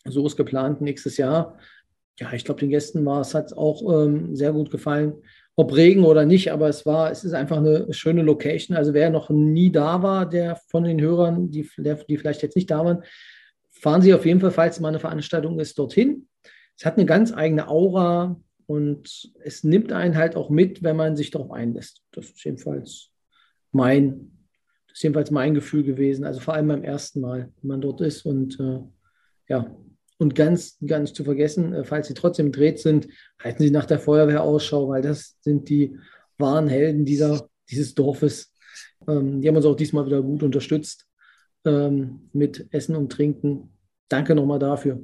So 0.05 0.25
ist 0.25 0.37
geplant 0.37 0.79
nächstes 0.79 1.17
Jahr. 1.17 1.57
Ja, 2.17 2.31
ich 2.31 2.45
glaube, 2.45 2.61
den 2.61 2.69
Gästen 2.69 3.05
war 3.05 3.19
es 3.19 3.35
hat 3.35 3.51
auch 3.57 4.05
ähm, 4.05 4.37
sehr 4.37 4.53
gut 4.53 4.71
gefallen. 4.71 5.15
Ob 5.57 5.75
Regen 5.75 6.05
oder 6.05 6.25
nicht, 6.25 6.49
aber 6.49 6.69
es 6.69 6.85
war, 6.85 7.11
es 7.11 7.25
ist 7.25 7.33
einfach 7.33 7.57
eine 7.57 7.91
schöne 7.91 8.21
Location. 8.21 8.77
Also 8.77 8.93
wer 8.93 9.09
noch 9.09 9.29
nie 9.29 9.69
da 9.69 10.01
war, 10.01 10.29
der 10.29 10.61
von 10.69 10.85
den 10.85 11.01
Hörern, 11.01 11.51
die, 11.51 11.69
der, 11.77 11.95
die 11.95 12.17
vielleicht 12.17 12.41
jetzt 12.41 12.55
nicht 12.55 12.71
da 12.71 12.85
waren, 12.85 13.03
fahren 13.69 14.01
Sie 14.01 14.13
auf 14.13 14.25
jeden 14.25 14.39
Fall, 14.39 14.51
falls 14.51 14.79
mal 14.79 14.87
eine 14.87 14.99
Veranstaltung 14.99 15.59
ist, 15.59 15.77
dorthin. 15.77 16.29
Es 16.77 16.85
hat 16.85 16.95
eine 16.95 17.05
ganz 17.05 17.33
eigene 17.33 17.67
Aura. 17.67 18.39
Und 18.67 19.31
es 19.43 19.63
nimmt 19.63 19.91
einen 19.91 20.15
halt 20.15 20.35
auch 20.35 20.49
mit, 20.49 20.83
wenn 20.83 20.95
man 20.95 21.15
sich 21.15 21.31
darauf 21.31 21.51
einlässt. 21.51 22.01
Das 22.11 22.25
ist 22.25 22.43
jedenfalls 22.43 23.09
mein, 23.71 24.31
das 24.87 24.97
ist 24.97 25.03
jedenfalls 25.03 25.31
mein 25.31 25.53
Gefühl 25.53 25.83
gewesen. 25.83 26.25
Also 26.25 26.39
vor 26.39 26.53
allem 26.53 26.67
beim 26.67 26.83
ersten 26.83 27.21
Mal, 27.21 27.51
wenn 27.61 27.67
man 27.67 27.81
dort 27.81 28.01
ist. 28.01 28.25
Und 28.25 28.59
äh, 28.59 28.79
ja, 29.47 29.75
und 30.17 30.35
ganz, 30.35 30.77
ganz 30.85 31.13
zu 31.13 31.23
vergessen, 31.23 31.73
äh, 31.73 31.83
falls 31.83 32.07
Sie 32.07 32.13
trotzdem 32.13 32.51
dreht 32.51 32.79
sind, 32.79 33.07
halten 33.41 33.63
Sie 33.63 33.71
nach 33.71 33.85
der 33.85 33.99
Feuerwehr 33.99 34.43
Ausschau, 34.43 34.89
weil 34.89 35.01
das 35.01 35.37
sind 35.41 35.67
die 35.69 35.97
wahren 36.37 36.67
Helden 36.67 37.05
dieser, 37.05 37.49
dieses 37.69 37.95
Dorfes. 37.95 38.53
Ähm, 39.07 39.41
die 39.41 39.47
haben 39.47 39.55
uns 39.55 39.65
auch 39.65 39.75
diesmal 39.75 40.05
wieder 40.05 40.21
gut 40.21 40.43
unterstützt 40.43 41.07
ähm, 41.65 42.29
mit 42.33 42.67
Essen 42.71 42.95
und 42.95 43.11
Trinken. 43.11 43.75
Danke 44.09 44.35
nochmal 44.35 44.59
dafür. 44.59 45.03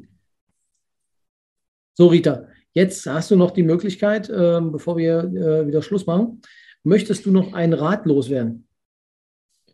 So, 1.95 2.07
Rita, 2.07 2.47
Jetzt 2.77 3.07
hast 3.07 3.31
du 3.31 3.35
noch 3.35 3.49
die 3.49 3.63
Möglichkeit, 3.63 4.29
äh, 4.29 4.59
bevor 4.61 4.97
wir 4.97 5.21
äh, 5.21 5.65
wieder 5.65 5.81
Schluss 5.81 6.05
machen, 6.05 6.43
möchtest 6.83 7.25
du 7.25 7.31
noch 7.31 7.53
einen 7.53 7.73
Rat 7.73 8.05
loswerden? 8.05 8.67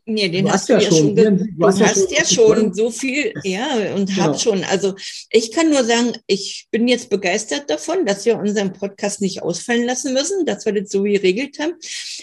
Nee, 0.05 0.29
den 0.29 0.45
du 0.45 0.51
hast, 0.51 0.69
du 0.69 0.73
ja 0.73 0.79
schon. 0.79 1.13
Du, 1.13 1.35
du 1.35 1.67
hast, 1.67 1.81
hast 1.81 2.09
ja 2.17 2.23
schon, 2.23 2.55
schon 2.55 2.73
so 2.73 2.89
viel, 2.89 3.33
ja, 3.43 3.93
und 3.93 4.07
genau. 4.07 4.23
hab 4.23 4.39
schon. 4.39 4.63
Also 4.63 4.95
ich 5.31 5.51
kann 5.51 5.69
nur 5.69 5.83
sagen, 5.83 6.13
ich 6.27 6.69
bin 6.71 6.87
jetzt 6.87 7.09
begeistert 7.09 7.69
davon, 7.69 8.05
dass 8.05 8.25
wir 8.25 8.37
unseren 8.37 8.71
Podcast 8.71 9.19
nicht 9.19 9.43
ausfallen 9.43 9.83
lassen 9.83 10.13
müssen, 10.13 10.45
dass 10.45 10.65
wir 10.65 10.71
das 10.71 10.89
so 10.89 11.03
geregelt 11.03 11.59
haben. 11.59 11.73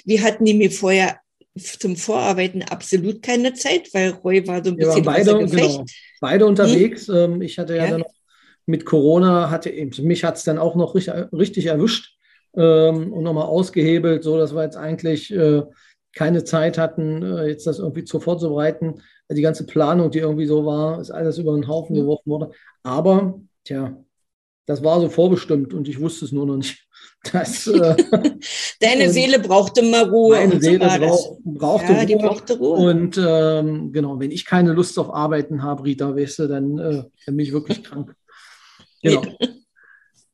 Wir 0.06 0.22
hatten 0.22 0.44
nämlich 0.44 0.74
vorher 0.74 1.20
zum 1.58 1.94
Vorarbeiten 1.94 2.62
absolut 2.62 3.20
keine 3.20 3.52
Zeit, 3.52 3.92
weil 3.92 4.12
Roy 4.24 4.46
war 4.46 4.64
so 4.64 4.70
ein 4.70 4.78
bisschen 4.78 5.04
waren 5.04 5.24
beide, 5.24 5.46
genau, 5.46 5.84
beide 6.22 6.46
unterwegs. 6.46 7.06
Hm? 7.06 7.42
Ich 7.42 7.58
hatte 7.58 7.76
ja, 7.76 7.84
ja. 7.84 7.90
dann 7.90 8.00
noch 8.00 8.19
mit 8.70 8.86
Corona 8.86 9.50
hatte 9.50 9.70
mich 10.02 10.24
hat 10.24 10.36
es 10.36 10.44
dann 10.44 10.58
auch 10.58 10.76
noch 10.76 10.94
richtig, 10.94 11.14
richtig 11.32 11.66
erwischt 11.66 12.16
ähm, 12.56 13.12
und 13.12 13.22
nochmal 13.22 13.44
ausgehebelt, 13.44 14.24
so 14.24 14.38
dass 14.38 14.54
wir 14.54 14.62
jetzt 14.62 14.76
eigentlich 14.76 15.32
äh, 15.32 15.62
keine 16.14 16.44
Zeit 16.44 16.78
hatten, 16.78 17.22
äh, 17.22 17.48
jetzt 17.48 17.66
das 17.66 17.78
irgendwie 17.78 18.04
zu 18.04 18.20
vorzubereiten. 18.20 19.02
Die 19.30 19.42
ganze 19.42 19.64
Planung, 19.64 20.10
die 20.10 20.18
irgendwie 20.18 20.46
so 20.46 20.66
war, 20.66 21.00
ist 21.00 21.10
alles 21.10 21.38
über 21.38 21.54
den 21.54 21.68
Haufen 21.68 21.94
geworfen 21.94 22.30
worden. 22.30 22.52
Aber, 22.82 23.40
tja, 23.64 23.96
das 24.66 24.82
war 24.82 25.00
so 25.00 25.08
vorbestimmt 25.08 25.72
und 25.72 25.88
ich 25.88 26.00
wusste 26.00 26.24
es 26.24 26.32
nur 26.32 26.46
noch 26.46 26.56
nicht. 26.56 26.86
Das, 27.32 27.66
äh, 27.66 27.96
Deine 28.80 29.10
Seele 29.10 29.40
brauchte 29.40 29.82
mal 29.82 30.08
Ruhe. 30.08 30.36
Meine 30.36 30.58
Seele 30.58 30.86
brauch, 30.86 31.38
brauchte, 31.44 31.92
ja, 31.92 32.00
Ruhe. 32.00 32.16
brauchte 32.16 32.56
Ruhe. 32.56 32.90
Und 32.90 33.20
ähm, 33.22 33.92
genau, 33.92 34.18
wenn 34.18 34.30
ich 34.30 34.46
keine 34.46 34.72
Lust 34.72 34.98
auf 34.98 35.12
Arbeiten 35.12 35.62
habe, 35.62 35.84
Rita, 35.84 36.16
weißt 36.16 36.38
du, 36.38 36.48
dann 36.48 36.78
äh, 36.78 37.02
bin 37.26 37.38
ich 37.40 37.52
wirklich 37.52 37.84
krank. 37.84 38.14
Genau. 39.02 39.24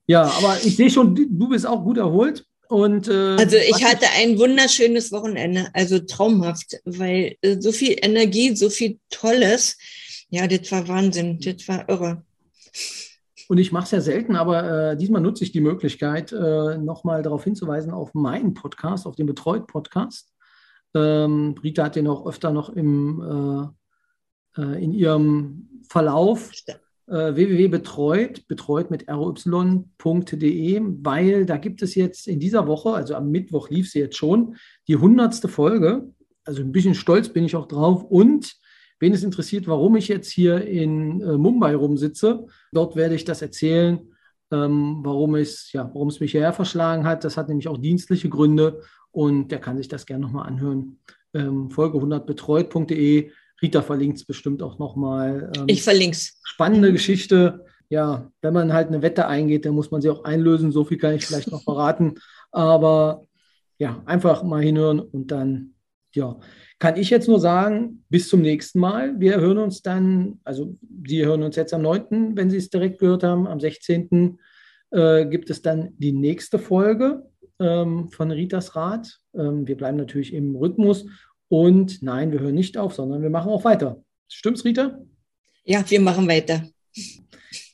Ja, 0.07 0.23
aber 0.23 0.57
ich 0.63 0.77
sehe 0.77 0.91
schon, 0.91 1.15
du 1.15 1.49
bist 1.49 1.67
auch 1.67 1.83
gut 1.83 1.99
erholt. 1.99 2.45
Und, 2.69 3.09
äh, 3.09 3.37
also 3.37 3.57
ich 3.57 3.85
hatte 3.85 4.07
ein 4.17 4.39
wunderschönes 4.39 5.13
Wochenende, 5.13 5.69
also 5.73 6.01
traumhaft, 6.01 6.77
weil 6.85 7.37
äh, 7.43 7.61
so 7.61 7.71
viel 7.71 7.97
Energie, 8.01 8.57
so 8.57 8.71
viel 8.71 8.99
Tolles. 9.11 9.77
Ja, 10.31 10.47
das 10.47 10.71
war 10.73 10.89
Wahnsinn, 10.89 11.39
das 11.41 11.69
war 11.69 11.89
irre. 11.89 12.25
Und 13.49 13.59
ich 13.59 13.71
mache 13.71 13.85
es 13.85 13.91
ja 13.93 14.01
selten, 14.01 14.35
aber 14.35 14.93
äh, 14.93 14.97
diesmal 14.97 15.23
nutze 15.23 15.45
ich 15.45 15.53
die 15.53 15.61
Möglichkeit, 15.61 16.33
äh, 16.33 16.79
nochmal 16.79 17.23
darauf 17.23 17.45
hinzuweisen 17.45 17.93
auf 17.93 18.13
meinen 18.15 18.55
Podcast, 18.55 19.07
auf 19.07 19.15
den 19.15 19.27
Betreut-Podcast. 19.27 20.33
Ähm, 20.95 21.55
Rita 21.63 21.85
hat 21.85 21.95
den 21.95 22.09
auch 22.09 22.27
öfter 22.27 22.51
noch 22.51 22.71
im, 22.71 23.73
äh, 24.57 24.61
äh 24.61 24.83
in 24.83 24.93
ihrem 24.93 25.83
Verlauf 25.89 26.51
äh, 26.67 26.75
www.betreut, 27.07 28.49
betreut 28.49 28.91
mit 28.91 29.09
roy.de, 29.09 30.83
weil 31.03 31.47
da 31.47 31.57
gibt 31.57 31.83
es 31.83 31.95
jetzt 31.95 32.27
in 32.27 32.41
dieser 32.41 32.67
Woche, 32.67 32.91
also 32.91 33.15
am 33.15 33.31
Mittwoch 33.31 33.71
lief 33.71 33.91
sie 33.91 34.01
jetzt 34.01 34.17
schon, 34.17 34.57
die 34.89 34.97
hundertste 34.97 35.49
Folge. 35.49 36.09
Also 36.45 36.63
ein 36.63 36.73
bisschen 36.73 36.95
stolz 36.95 37.29
bin 37.29 37.45
ich 37.45 37.57
auch 37.57 37.67
drauf. 37.67 38.03
Und 38.05 38.57
wen 38.99 39.13
es 39.13 39.23
interessiert, 39.23 39.67
warum 39.67 39.97
ich 39.97 40.09
jetzt 40.09 40.31
hier 40.31 40.65
in 40.67 41.21
äh, 41.21 41.37
Mumbai 41.37 41.75
rumsitze, 41.75 42.47
dort 42.73 42.97
werde 42.97 43.15
ich 43.15 43.25
das 43.25 43.43
erzählen, 43.43 44.01
ähm, 44.53 45.01
warum, 45.03 45.35
es, 45.37 45.73
ja, 45.73 45.91
warum 45.93 46.09
es 46.09 46.21
mich 46.21 46.33
hierher 46.33 46.53
verschlagen 46.53 47.05
hat. 47.05 47.25
Das 47.25 47.37
hat 47.37 47.49
nämlich 47.49 47.69
auch 47.69 47.79
dienstliche 47.79 48.29
Gründe 48.29 48.81
und 49.11 49.49
der 49.49 49.61
kann 49.61 49.77
sich 49.77 49.89
das 49.89 50.07
gerne 50.07 50.25
nochmal 50.25 50.47
anhören. 50.47 50.99
Ähm, 51.35 51.71
Folge 51.71 51.99
100 51.99 52.27
betreut.de 52.27 53.31
Rita 53.63 53.83
verlinkt 53.83 54.19
es 54.19 54.25
bestimmt 54.25 54.63
auch 54.63 54.79
nochmal. 54.79 55.51
Ähm, 55.57 55.65
ich 55.67 55.83
verlinke 55.83 56.17
es. 56.17 56.41
Spannende 56.45 56.93
Geschichte. 56.93 57.65
Ja, 57.89 58.31
wenn 58.43 58.53
man 58.53 58.73
halt 58.73 58.89
eine 58.89 59.03
Wette 59.03 59.29
eingeht, 59.29 59.65
dann 59.65 59.75
muss 59.75 59.91
man 59.91 60.03
sie 60.03 60.11
auch 60.11 60.25
einlösen. 60.25 60.73
So 60.73 60.85
viel 60.85 60.99
kann 60.99 61.15
ich 61.15 61.25
vielleicht 61.25 61.51
noch 61.51 61.63
verraten. 61.63 62.15
Aber 62.51 63.23
ja, 63.79 64.03
einfach 64.07 64.43
mal 64.43 64.63
hinhören 64.63 65.01
und 65.01 65.31
dann, 65.31 65.75
ja, 66.15 66.39
kann 66.79 66.97
ich 66.97 67.11
jetzt 67.11 67.29
nur 67.29 67.41
sagen, 67.41 68.05
bis 68.09 68.29
zum 68.29 68.43
nächsten 68.43 68.81
Mal. 68.81 69.19
Wir 69.19 69.41
hören 69.41 69.59
uns 69.59 69.83
dann, 69.83 70.41
also 70.45 70.77
Sie 71.07 71.25
hören 71.25 71.43
uns 71.43 71.57
jetzt 71.57 71.73
am 71.73 71.83
9., 71.83 72.37
wenn 72.37 72.51
Sie 72.51 72.57
es 72.57 72.71
direkt 72.71 72.99
gehört 72.99 73.23
haben. 73.23 73.47
Am 73.47 73.61
16. 73.61 74.39
Äh, 74.91 75.27
gibt 75.27 75.51
es 75.51 75.63
dann 75.63 75.91
die 75.99 76.13
nächste 76.13 76.59
Folge 76.59 77.23
ähm, 77.59 78.09
von 78.11 78.31
Ritas 78.31 78.77
Rat. 78.77 79.21
Ähm, 79.35 79.67
wir 79.67 79.77
bleiben 79.77 79.97
natürlich 79.97 80.35
im 80.35 80.57
Rhythmus 80.57 81.07
und 81.49 82.03
nein, 82.03 82.33
wir 82.33 82.41
hören 82.41 82.55
nicht 82.55 82.77
auf, 82.77 82.95
sondern 82.95 83.23
wir 83.23 83.31
machen 83.31 83.51
auch 83.51 83.65
weiter. 83.65 84.03
Stimmt's, 84.29 84.65
Rita? 84.65 84.99
Ja, 85.65 85.85
wir 85.89 86.01
machen 86.01 86.29
weiter. 86.29 86.69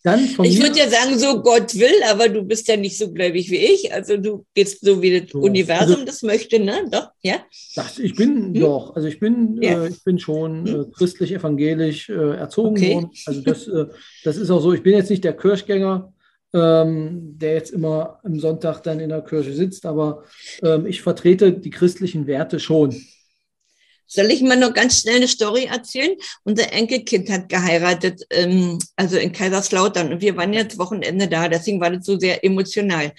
Dann 0.05 0.25
ich 0.25 0.61
würde 0.61 0.79
ja 0.79 0.89
sagen, 0.89 1.17
so 1.17 1.43
Gott 1.43 1.77
will, 1.77 1.95
aber 2.11 2.29
du 2.29 2.43
bist 2.43 2.67
ja 2.67 2.77
nicht 2.77 2.99
so 2.99 3.13
gläubig 3.13 3.49
wie 3.53 3.59
ich. 3.59 3.93
Also 3.93 4.17
du 4.17 4.45
gehst 4.53 4.85
so, 4.85 5.01
wie 5.01 5.21
das 5.21 5.31
so. 5.31 5.39
Universum 5.39 5.95
also, 5.95 6.05
das 6.05 6.23
möchte, 6.23 6.59
ne? 6.59 6.85
Doch, 6.91 7.11
ja? 7.23 7.37
Das, 7.77 8.01
ich 8.01 8.17
bin 8.17 8.47
hm? 8.47 8.55
doch, 8.55 8.97
also 8.97 9.07
ich 9.07 9.21
bin, 9.21 9.63
ja. 9.63 9.85
äh, 9.85 9.91
ich 9.91 10.03
bin 10.03 10.19
schon 10.19 10.67
äh, 10.67 10.71
hm? 10.71 10.93
christlich-evangelisch 10.93 12.09
äh, 12.09 12.37
erzogen 12.37 12.77
okay. 12.77 12.95
worden. 12.95 13.11
Also 13.27 13.43
das, 13.43 13.69
äh, 13.69 13.87
das 14.25 14.39
ist 14.39 14.51
auch 14.51 14.61
so, 14.61 14.73
ich 14.73 14.83
bin 14.83 14.95
jetzt 14.95 15.11
nicht 15.11 15.23
der 15.23 15.37
Kirchgänger, 15.37 16.13
ähm, 16.53 17.39
der 17.39 17.55
jetzt 17.55 17.71
immer 17.71 18.19
am 18.25 18.41
Sonntag 18.41 18.81
dann 18.81 18.99
in 18.99 19.11
der 19.11 19.23
Kirche 19.23 19.53
sitzt, 19.53 19.87
aber 19.87 20.25
ähm, 20.65 20.85
ich 20.87 21.01
vertrete 21.01 21.53
die 21.53 21.71
christlichen 21.71 22.27
Werte 22.27 22.59
schon. 22.59 23.01
Soll 24.15 24.31
ich 24.31 24.43
mal 24.43 24.59
noch 24.59 24.75
ganz 24.75 25.01
schnell 25.01 25.17
eine 25.17 25.27
Story 25.27 25.65
erzählen? 25.65 26.15
Unser 26.45 26.71
Enkelkind 26.71 27.31
hat 27.31 27.49
geheiratet, 27.49 28.27
ähm, 28.29 28.79
also 28.95 29.17
in 29.17 29.33
Kaiserslautern. 29.33 30.13
Und 30.13 30.21
wir 30.21 30.37
waren 30.37 30.53
jetzt 30.53 30.77
Wochenende 30.79 31.29
da, 31.29 31.49
deswegen 31.49 31.81
war 31.81 31.89
das 31.89 32.05
so 32.05 32.19
sehr 32.19 32.45
emotional. 32.45 33.13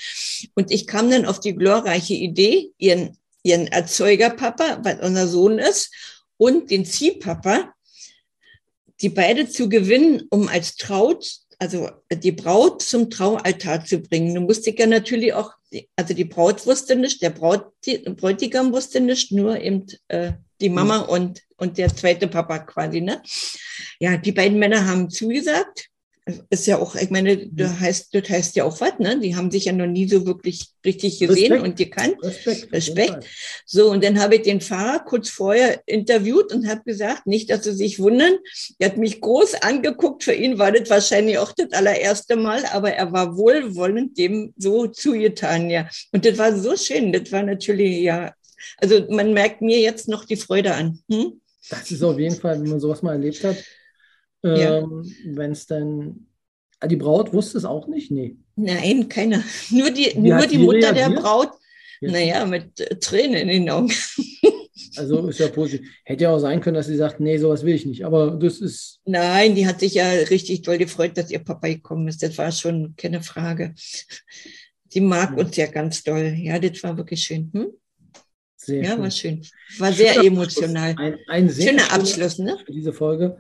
Und 0.54 0.70
ich 0.70 0.86
kam 0.86 1.10
dann 1.10 1.26
auf 1.26 1.40
die 1.40 1.56
glorreiche 1.56 2.14
Idee, 2.14 2.74
ihren, 2.78 3.18
ihren 3.42 3.66
Erzeugerpapa, 3.66 4.82
was 4.84 5.00
unser 5.02 5.28
Sohn 5.28 5.58
ist, 5.58 5.92
und 6.38 6.70
den 6.70 6.86
Ziehpapa, 6.86 7.74
die 9.02 9.10
beide 9.10 9.50
zu 9.50 9.70
gewinnen, 9.70 10.28
um 10.30 10.48
als 10.48 10.76
Traut 10.76 11.40
also 11.58 11.90
die 12.12 12.34
Braut 12.34 12.82
zum 12.82 13.10
Traualtar 13.10 13.86
zu 13.86 14.00
bringen. 14.00 14.36
Du 14.36 14.42
musst 14.42 14.68
ja 14.68 14.86
natürlich 14.86 15.34
auch, 15.34 15.54
also 15.96 16.14
die 16.14 16.26
Braut 16.26 16.66
wusste 16.68 16.98
nicht, 16.98 17.22
der 17.22 17.30
Braut, 17.30 17.72
Bräutigam 18.18 18.74
wusste 18.74 19.00
nicht, 19.00 19.32
nur 19.32 19.62
eben 19.62 19.86
äh, 20.10 20.34
die 20.64 20.70
Mama 20.70 21.00
und, 21.00 21.42
und 21.58 21.78
der 21.78 21.96
zweite 21.96 22.28
Papa 22.28 22.60
quasi. 22.60 23.02
Ne? 23.02 23.22
Ja, 24.00 24.18
die 24.18 24.32
beiden 24.32 24.58
Männer 24.58 24.88
haben 24.88 25.10
zugesagt 25.10 25.90
ist 26.50 26.68
ja 26.68 26.78
auch, 26.78 26.96
ich 26.96 27.10
meine, 27.10 27.48
das 27.48 27.80
heißt, 27.80 28.16
das 28.16 28.30
heißt 28.30 28.56
ja 28.56 28.64
auch 28.64 28.80
was, 28.80 28.98
ne? 28.98 29.20
Die 29.20 29.36
haben 29.36 29.52
sich 29.52 29.66
ja 29.66 29.74
noch 29.74 29.88
nie 29.88 30.08
so 30.08 30.26
wirklich 30.26 30.68
richtig 30.86 31.20
gesehen 31.20 31.52
Respekt. 31.52 31.64
und 31.64 31.76
gekannt. 31.76 32.16
Respekt. 32.24 32.72
Respekt. 32.72 33.26
So, 33.66 33.92
und 33.92 34.04
dann 34.04 34.20
habe 34.20 34.36
ich 34.36 34.44
den 34.44 34.62
Fahrer 34.62 35.04
kurz 35.04 35.30
vorher 35.30 35.82
interviewt 35.86 36.54
und 36.54 36.68
habe 36.68 36.82
gesagt, 36.86 37.28
nicht, 37.28 37.50
dass 37.50 37.66
sie 37.66 37.74
sich 37.74 38.00
wundern. 38.00 38.36
Er 38.80 38.90
hat 38.90 38.98
mich 38.98 39.20
groß 39.20 39.56
angeguckt. 39.56 40.24
Für 40.24 40.34
ihn 40.34 40.58
war 40.60 40.72
das 40.72 40.90
wahrscheinlich 40.90 41.40
auch 41.40 41.52
das 41.52 41.74
allererste 41.74 42.38
Mal, 42.38 42.64
aber 42.72 42.94
er 42.94 43.12
war 43.12 43.36
wohlwollend 43.36 44.18
dem 44.18 44.54
so 44.56 44.88
zugetan, 44.88 45.70
ja. 45.70 45.90
Und 46.14 46.24
das 46.24 46.38
war 46.38 46.56
so 46.58 46.78
schön. 46.78 47.12
Das 47.12 47.34
war 47.34 47.44
natürlich, 47.44 48.02
ja, 48.02 48.34
also 48.78 49.06
man 49.10 49.34
merkt 49.34 49.62
mir 49.62 49.80
jetzt 49.80 50.08
noch 50.08 50.26
die 50.26 50.36
Freude 50.36 50.74
an. 50.74 51.00
Hm? 51.10 51.42
Das 51.70 51.92
ist 51.92 52.04
auf 52.04 52.20
jeden 52.20 52.36
Fall, 52.36 52.62
wenn 52.62 52.70
man 52.70 52.80
sowas 52.80 53.02
mal 53.02 53.14
erlebt 53.14 53.44
hat, 53.44 53.58
ja. 54.44 54.80
Ähm, 54.80 55.16
Wenn 55.26 55.52
es 55.52 55.66
dann. 55.66 56.28
Ah, 56.80 56.88
die 56.88 56.98
Braut 56.98 57.34
wusste 57.34 57.58
es 57.58 57.66
auch 57.66 57.88
nicht? 57.88 58.12
Nee. 58.12 58.36
Nein, 58.56 59.08
keiner. 59.08 59.42
Nur 59.72 59.90
die, 59.90 60.18
nur 60.20 60.46
die 60.46 60.58
Mutter 60.58 60.94
reagiert? 60.94 60.98
der 60.98 61.22
Braut. 61.22 61.52
Ja. 62.02 62.12
Naja, 62.12 62.46
mit 62.46 62.80
äh, 62.82 63.00
Tränen 63.00 63.36
in 63.36 63.48
den 63.48 63.70
Augen. 63.70 63.92
Also 64.96 65.28
ist 65.28 65.40
ja 65.40 65.48
positiv. 65.48 65.90
Hätte 66.04 66.26
ja 66.26 66.30
auch 66.30 66.40
sein 66.40 66.62
können, 66.62 66.76
dass 66.76 66.86
sie 66.86 66.96
sagt, 66.96 67.20
nee, 67.20 67.38
sowas 67.38 67.66
will 67.66 67.74
ich 67.74 67.86
nicht. 67.86 68.06
Aber 68.06 68.32
das 68.32 68.60
ist. 68.60 69.00
Nein, 69.06 69.56
die 69.56 69.66
hat 69.66 69.80
sich 69.80 69.96
ja 69.96 70.08
richtig 70.08 70.62
toll 70.62 70.78
gefreut, 70.78 71.18
dass 71.18 71.32
ihr 71.32 71.40
Papa 71.40 71.68
gekommen 71.68 72.08
ist. 72.08 72.22
Das 72.22 72.38
war 72.38 72.52
schon 72.52 72.94
keine 72.96 73.24
Frage. 73.24 73.74
Die 74.94 75.02
mag 75.02 75.32
ja. 75.32 75.44
uns 75.44 75.56
ja 75.56 75.66
ganz 75.66 76.04
doll. 76.04 76.36
Ja, 76.38 76.60
das 76.60 76.84
war 76.84 76.96
wirklich 76.96 77.24
schön. 77.24 77.50
Hm? 77.56 77.72
Sehr 78.66 78.84
ja, 78.84 78.92
schön. 78.92 79.02
war 79.02 79.12
schön. 79.12 79.42
War 79.80 79.94
sehr 79.94 80.14
schöner 80.14 80.26
emotional. 80.26 80.96
Ein, 80.98 81.18
ein 81.28 81.50
sehr 81.50 81.70
schöner 81.70 81.92
Abschluss, 81.92 82.40
ne? 82.40 82.58
Für 82.66 82.72
diese 82.72 82.94
Folge. 82.94 83.38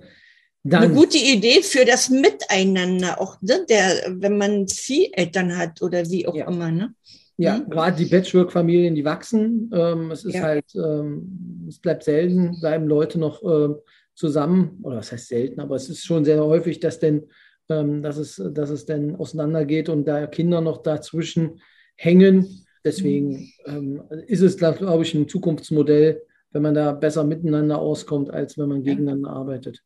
Dann, 0.65 0.83
eine 0.83 0.93
gute 0.93 1.17
Idee 1.17 1.61
für 1.61 1.83
das 1.83 2.09
Miteinander, 2.09 3.19
auch 3.19 3.41
ne, 3.41 3.65
der, 3.69 4.15
wenn 4.17 4.37
man 4.37 4.67
Zieheltern 4.67 5.57
hat 5.57 5.81
oder 5.81 6.09
wie 6.09 6.25
auch 6.25 6.35
ja. 6.35 6.47
immer. 6.47 6.71
Ne? 6.71 6.93
Ja, 7.35 7.57
mhm. 7.57 7.69
gerade 7.69 7.97
die 7.97 8.05
Patchwork-Familien, 8.05 8.95
die 8.95 9.03
wachsen. 9.03 9.69
Ähm, 9.73 10.11
es 10.11 10.23
ist 10.23 10.35
ja. 10.35 10.43
halt, 10.43 10.65
ähm, 10.75 11.65
es 11.67 11.79
bleibt 11.79 12.03
selten, 12.03 12.59
bleiben 12.61 12.87
Leute 12.87 13.19
noch 13.19 13.43
äh, 13.43 13.73
zusammen, 14.15 14.79
oder 14.83 14.97
was 14.97 15.11
heißt 15.11 15.27
selten, 15.27 15.59
aber 15.59 15.75
es 15.75 15.89
ist 15.89 16.05
schon 16.05 16.23
sehr 16.23 16.43
häufig, 16.43 16.79
dass 16.79 16.99
denn, 16.99 17.27
ähm, 17.69 18.01
dass 18.01 18.17
es, 18.17 18.41
dass 18.53 18.69
es 18.69 18.85
denn 18.85 19.15
auseinandergeht 19.15 19.89
und 19.89 20.05
da 20.05 20.27
Kinder 20.27 20.61
noch 20.61 20.81
dazwischen 20.81 21.61
hängen. 21.95 22.62
Deswegen 22.83 23.49
mhm. 23.65 24.01
ist 24.27 24.41
es, 24.41 24.57
glaube 24.57 25.03
ich, 25.03 25.13
ein 25.13 25.27
Zukunftsmodell, 25.27 26.21
wenn 26.51 26.61
man 26.61 26.73
da 26.73 26.91
besser 26.91 27.23
miteinander 27.23 27.79
auskommt, 27.79 28.29
als 28.29 28.57
wenn 28.57 28.69
man 28.69 28.83
gegeneinander 28.83 29.29
arbeitet. 29.29 29.81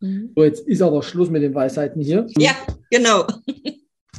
Mhm. 0.00 0.32
So, 0.34 0.44
jetzt 0.44 0.66
ist 0.66 0.82
aber 0.82 1.02
Schluss 1.02 1.30
mit 1.30 1.42
den 1.42 1.54
Weisheiten 1.54 2.02
hier. 2.02 2.26
Ja, 2.38 2.52
genau. 2.90 3.26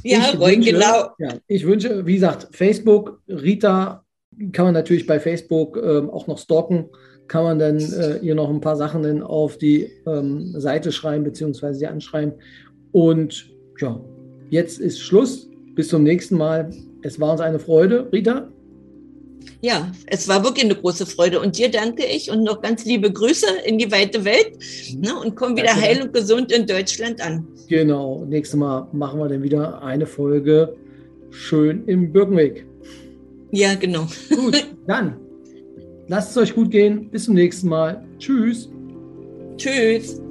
ja, 0.04 0.32
ich 0.32 0.40
wünsche, 0.40 0.72
genau. 0.72 1.10
Ja, 1.18 1.38
ich 1.48 1.66
wünsche, 1.66 2.06
wie 2.06 2.16
gesagt, 2.16 2.50
Facebook, 2.52 3.22
Rita 3.28 4.04
kann 4.52 4.66
man 4.66 4.74
natürlich 4.74 5.06
bei 5.06 5.20
Facebook 5.20 5.78
ähm, 5.78 6.10
auch 6.10 6.28
noch 6.28 6.38
stalken. 6.38 6.90
Kann 7.28 7.44
man 7.44 7.60
dann 7.60 7.80
äh, 7.80 8.18
ihr 8.18 8.36
noch 8.36 8.50
ein 8.50 8.62
paar 8.62 8.76
Sachen 8.76 9.04
dann 9.04 9.24
auf 9.24 9.58
die 9.58 9.90
ähm, 10.06 10.60
Seite 10.60 10.92
schreiben, 10.92 11.24
beziehungsweise 11.24 11.80
sie 11.80 11.88
anschreiben. 11.88 12.34
Und 12.92 13.52
ja, 13.80 14.00
jetzt 14.50 14.80
ist 14.80 15.00
Schluss. 15.00 15.50
Bis 15.76 15.88
zum 15.88 16.04
nächsten 16.04 16.38
Mal. 16.38 16.70
Es 17.04 17.20
war 17.20 17.34
uns 17.34 17.42
eine 17.42 17.60
Freude, 17.60 18.10
Rita. 18.12 18.48
Ja, 19.62 19.92
es 20.08 20.28
war 20.28 20.44
wirklich 20.44 20.66
eine 20.66 20.76
große 20.76 21.06
Freude. 21.06 21.40
Und 21.40 21.58
dir 21.58 21.70
danke 21.70 22.06
ich 22.06 22.32
und 22.32 22.44
noch 22.44 22.62
ganz 22.62 22.86
liebe 22.86 23.12
Grüße 23.12 23.46
in 23.66 23.78
die 23.78 23.92
weite 23.92 24.26
Welt 24.26 24.58
ne, 24.98 25.14
und 25.22 25.36
komm 25.36 25.56
wieder 25.56 25.76
heil 25.76 26.02
und 26.02 26.14
gesund 26.14 26.52
in 26.52 26.66
Deutschland 26.66 27.22
an. 27.22 27.48
Genau, 27.68 28.26
nächstes 28.26 28.58
Mal 28.58 28.88
machen 28.92 29.20
wir 29.20 29.28
dann 29.28 29.44
wieder 29.44 29.82
eine 29.82 30.06
Folge 30.06 30.76
schön 31.30 31.84
im 31.88 32.12
Birkenweg. 32.12 32.66
Ja, 33.52 33.76
genau. 33.76 34.08
Gut, 34.30 34.66
dann 34.88 35.18
lasst 36.08 36.32
es 36.32 36.38
euch 36.38 36.56
gut 36.56 36.72
gehen. 36.72 37.10
Bis 37.10 37.26
zum 37.26 37.36
nächsten 37.36 37.70
Mal. 37.70 38.04
Tschüss. 38.20 38.70
Tschüss. 39.58 40.23